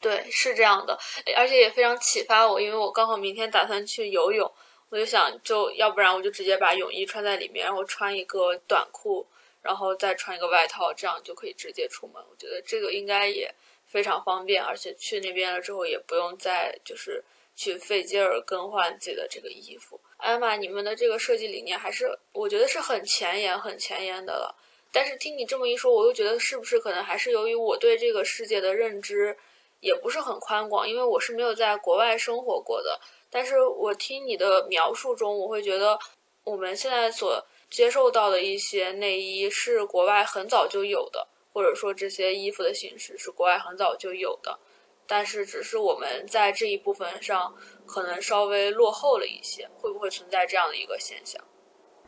[0.00, 0.96] 对，是这样的，
[1.36, 4.48] 而且也非常启发我，因为我刚好明天打算去游泳，
[4.90, 9.26] 我就想，就要不然我就直接把泳衣穿在里面，然后穿一个短裤，
[9.60, 12.22] 然后再穿一个外套，这样就可以直接出门。
[12.30, 13.52] 我觉得这个应该也。
[13.92, 17.22] 非常方便，而且去那边了之后也不用再就是
[17.54, 20.00] 去费劲儿更换自己的这个衣服。
[20.16, 24.56] 艾玛，你们的这个设计理念还是我觉得是很前沿、很前沿的了。
[24.90, 29.36] 但是听你这么一说，我又觉得是不是可能还是由于我对这个世界的认知
[29.80, 32.98] 也不是很宽广，因为我是没有在国外生活过的。
[33.28, 35.98] 但是我听你的描述中，我会觉得
[36.44, 41.26] 我们现在所接受到的一些内衣是国外很早就有的。
[41.52, 44.58] 或者说这些衣服的形式是国外很早就有的，
[45.06, 47.54] 但是只是我们在这一部分上
[47.86, 51.42] 可能稍微落后了一些，会不会存在这样的一个现象？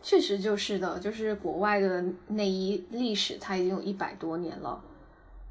[0.01, 4.83] 确实就是的，就是国外的内衣历史它已经有一百多年了，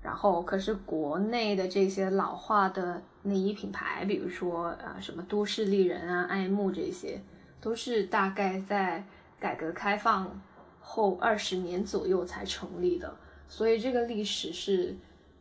[0.01, 7.21] 然后可是国内的这些老化的内衣品牌，比如说啊什么都市丽人啊、爱慕这些，
[7.59, 9.03] 都是大概在
[9.39, 10.39] 改革开放
[10.79, 13.17] 后二十年左右才成立的。
[13.47, 14.95] 所以这个历史是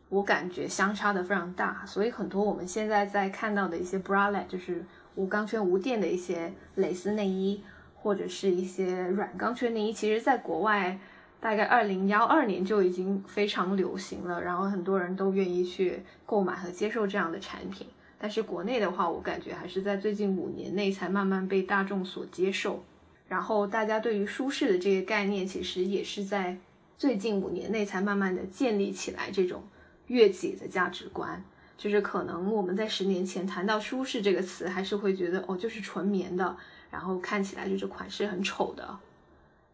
[0.09, 4.85] 我感觉相差的非常大，所以很多我们现在在看到的一些 bralette，就是
[5.15, 7.63] 无钢圈无垫的一些蕾丝内衣，
[7.95, 10.99] 或者是一些软钢圈内衣，其实在国外
[11.39, 17.87] 大概二零幺二年就已经非常流行了，然后很多人都愿意去购买和接受这样的产品。
[18.19, 22.83] 但是国内的话，我感觉还是在最近五年内才慢慢被大众所接受，
[23.27, 26.55] 然后大家对于舒适的这个概念，其实也是在。
[26.97, 29.63] 最近五年内才慢慢的建立起来这种
[30.07, 31.43] 悦己的价值观。
[31.75, 36.55] 就是可能我们在十年前谈到舒适这个词，还是会觉得哦，就是纯棉的，
[36.89, 38.97] 然后看起来就是款式很丑的。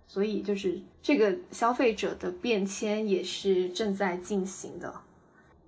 [0.07, 4.91] 所以就是这个消费者的变迁也是正在进行的。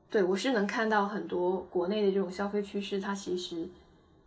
[0.10, 3.70] 对我是能看到很多国内的这种消费趋势，它其实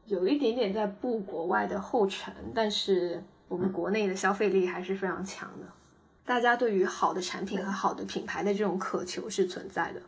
[0.06, 5.66] 有一点点在步国外的后尘，但是我们国内的消费力还是非常强的。
[6.24, 10.00] 大家对于好的产品和好的品牌的这种渴求是存在的，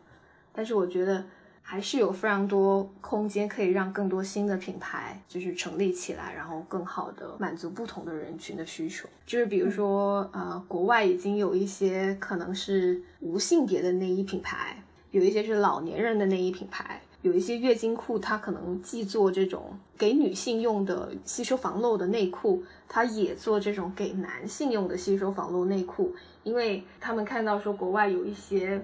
[0.53, 1.25] 但是我觉得。
[1.69, 9.09] 还是有非常多空间可以让更多新的品牌就是成立起来，然后更好的满足不同的人群的需求。
[9.27, 26.15] 就是比如说，呃，国外已经有一些可能是无性别的内衣品牌，有一些是老年人的内衣品牌，有一些月经裤，它可能既做这种给女性用的吸收防漏的内裤，它也做这种给男性用的吸收防漏内裤，
[26.45, 28.83] 因为他们看到说国外有一些。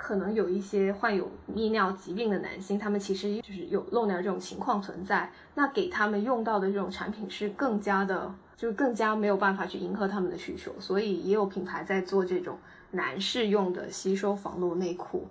[0.00, 5.28] 可能有一些患有泌尿疾病的男性，他们其实就是有漏尿这种情况存在。
[5.56, 10.70] 那给他们用到的这种产品是更加的，就更加没有办法去迎合他们的需求。
[10.78, 12.56] 所以也有品牌在做这种
[12.92, 15.26] 男士用的吸收防漏内裤，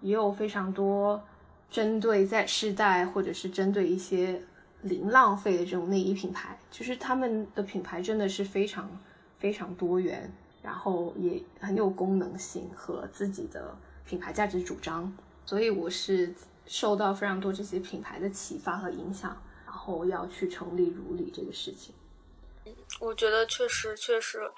[0.00, 1.22] 也有非常多
[1.70, 4.42] 针对在世代或者是针对一些
[4.82, 8.90] 零浪费的这种内衣品牌，就是他们的品牌真的是非常
[9.38, 13.76] 非常多元，然后也很有功能性和自己的。
[14.06, 15.16] 品牌价值主张，
[15.46, 16.34] 所以我是
[16.66, 21.94] 受到非常多这些品牌的启发和影响，然后要去成立如理这个事情。
[22.98, 24.50] 我觉得确实确实，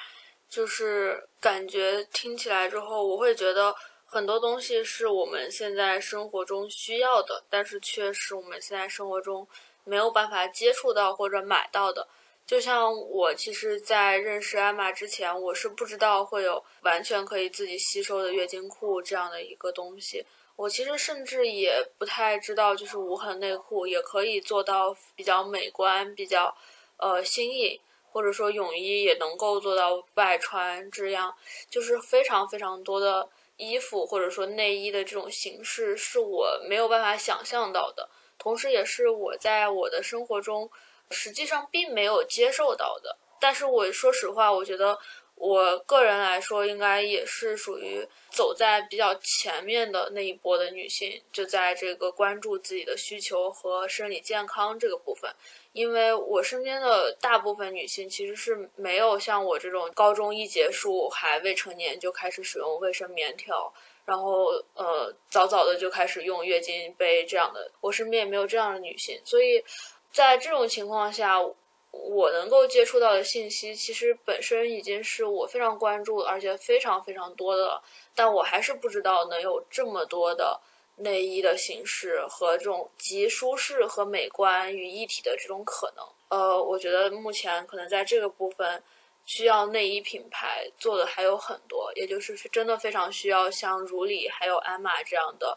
[0.48, 3.74] 就是感觉听起来之后，我会觉得
[4.12, 9.48] 很多东西是我们现在生活中需要的，但是却是我们现在生活中
[9.84, 12.06] 没有办法接触到或者买到的。
[12.44, 20.22] 就像我其实，在认识艾玛之前，我是不知道会有完全可以自己吸收的月经裤这样的一个东西。
[20.56, 26.54] 我其实甚至也不太知道，就是无痕内裤也可以做到比较美观、比较
[26.98, 31.34] 呃新颖，或者说泳衣也能够做到外穿这样，
[31.70, 33.26] 就是非常非常多的
[33.56, 40.70] 衣服或者说内衣的这种形式是我没有办法想象到的，同时也是我在我的生活中。
[41.14, 44.98] 实际上并没有接受到的，但是我说实话，我觉得
[45.42, 55.28] 我个人来说，应该也是属于走在比较前面的那一波的女性，就在这个关注自己的需求和生理健康这个部分。
[55.72, 63.74] 因为我身边的大部分女性其实是没有像我这种高中一结束还未成年就开始使用卫生棉条，
[64.04, 69.64] 然后呃早早的就开始用月经杯这样的，我身边也没有这样的女性，所以。
[70.14, 71.38] 在这种情况下，
[71.92, 77.80] 我能够接触到的信息，其实本身已经是我非常关注，而且非常非常多的。
[78.14, 80.60] 但我还是不知道能有这么多的
[80.96, 86.04] 内衣的形式和这种集舒适和美观于一体的这种可能。
[86.28, 88.82] 呃，我觉得目前可能在这个部分，
[89.26, 95.56] 需要内衣品牌做的还有很多，也就是真的非常需要像如里还有安玛这样的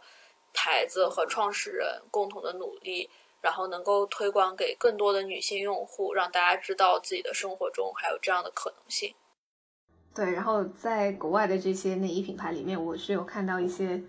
[0.54, 3.10] 牌子和创始人共同的努力。
[3.46, 9.14] 然后能够推广给更多的女性用户，让大家知道自己的生活中还有这样的可能性。
[10.16, 14.02] 对，然后在国外的这些内衣品牌里面，我是有看到一些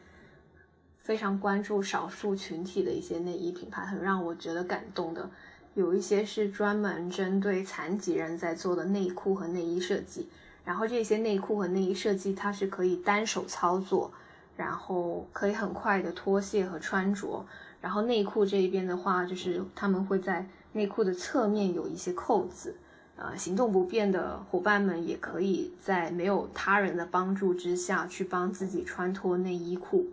[0.97, 5.29] 非常关注少数群体的一些内衣品牌，很让我觉得感动的。
[5.75, 10.31] 有一些是专门针对残疾人在做的内裤和内衣设计，
[10.65, 14.11] 然后这些内裤和内衣设计它是可以单手操作，
[14.57, 17.45] 然后可以很快的脱卸和穿着。
[17.87, 22.75] 然后内裤这一边的话，就是他们会在内裤的侧面有一些扣子，
[23.15, 30.05] 呃，行动不便的伙伴们也可以在没有他人的帮助之下去帮自己穿脱内衣裤。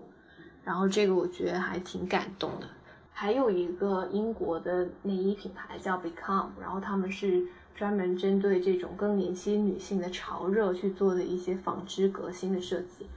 [0.64, 2.68] 然后这个我觉得还挺感动的。
[3.12, 7.44] 还有一个英国的内衣品牌叫 Become，然后他们是
[7.74, 13.08] 专门针对这种更年期女性的潮热去做的一些纺织革新的设计。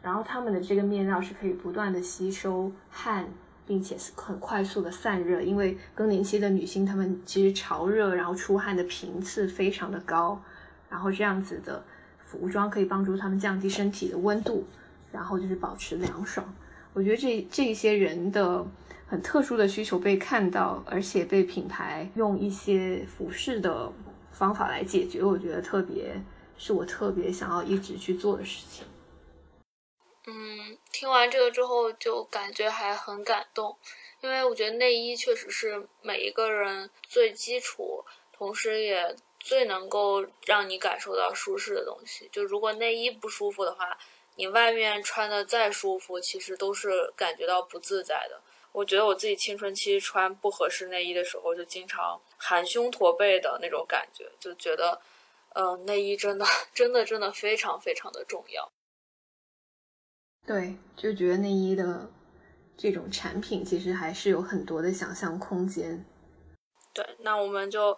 [0.00, 3.26] 然后他们的这个面料是可以不断的吸收汗。
[3.68, 10.42] 并且是很快速的散热，因为更年期的女性她们其实潮热，然后出汗的频次非常的高，
[10.88, 11.84] 然后这样子的
[12.18, 14.64] 服装可以帮助她们降低身体的温度，
[15.12, 16.50] 然后就是保持凉爽。
[16.94, 18.66] 我觉得这这些人的
[19.06, 23.92] 很特殊的需求被看到，而且被品牌用一些服饰的
[24.32, 26.20] 方法来解决，我觉得特别
[26.56, 28.86] 是我特别想要一直去做的事情。
[30.26, 33.78] 嗯，听完这个之后就感觉还很感动，
[34.20, 42.28] 因为我觉得内衣确实是每一个人最基础，同时也最能够让你感受到舒适的东西。
[42.32, 43.96] 就如果内衣不舒服的话，
[44.34, 48.40] 你外面穿的再舒服，其实都是感觉到不自在的。
[48.72, 55.00] 我觉得我自己青春期穿不合适内衣的时候，就经常含胸驼背的那种感觉，就觉得，
[55.54, 56.44] 嗯，内衣真的
[56.74, 58.68] 真的真的非常非常的重要。
[60.48, 62.10] 对，就觉得内衣的
[62.74, 66.02] 这种产品其实还是有很多的想象空间。
[66.94, 67.94] 对，那我们就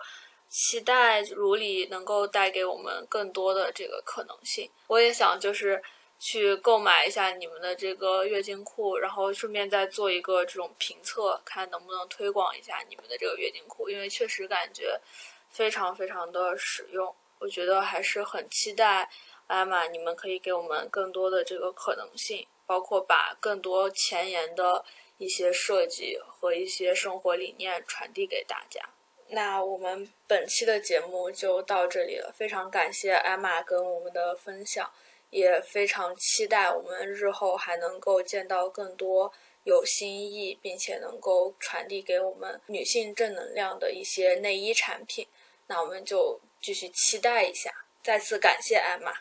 [0.48, 4.68] 期待如里能够带给我们更多的这个可能性。
[4.88, 5.80] 我也想就是。
[6.22, 15.00] 去购买一下你们的这个月经裤，然后顺便再做一个这种评测，看能不能推广一下你们的这个月经裤，因为确实感觉
[15.48, 17.10] 非常非常的实用。
[17.38, 19.08] 我觉得还是很期待
[19.50, 24.84] 艾玛，你们可以给我们更多的这个可能性，包括把更多前沿的
[25.18, 28.80] 一些设计和一些生活理念传递给大家。
[29.28, 34.90] 那我们本期的节目就到这里了，非常感谢艾玛跟我们的分享。
[35.30, 39.32] 也非常期待我们日后还能够见到更多
[39.62, 45.28] 有新意，并且能够传递给我们女性正能量的一些内衣产品。
[45.68, 47.70] 那我们就继续期待一下。
[48.02, 49.12] 再次感谢艾玛，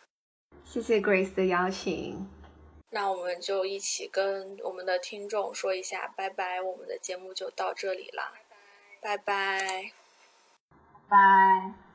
[0.72, 2.30] 谢谢 Grace 的邀请。
[2.92, 8.34] 那我们就一起跟我们的听众说一下拜拜，我们的节目就到这里啦，
[9.02, 9.92] 拜拜，
[11.10, 11.89] 拜。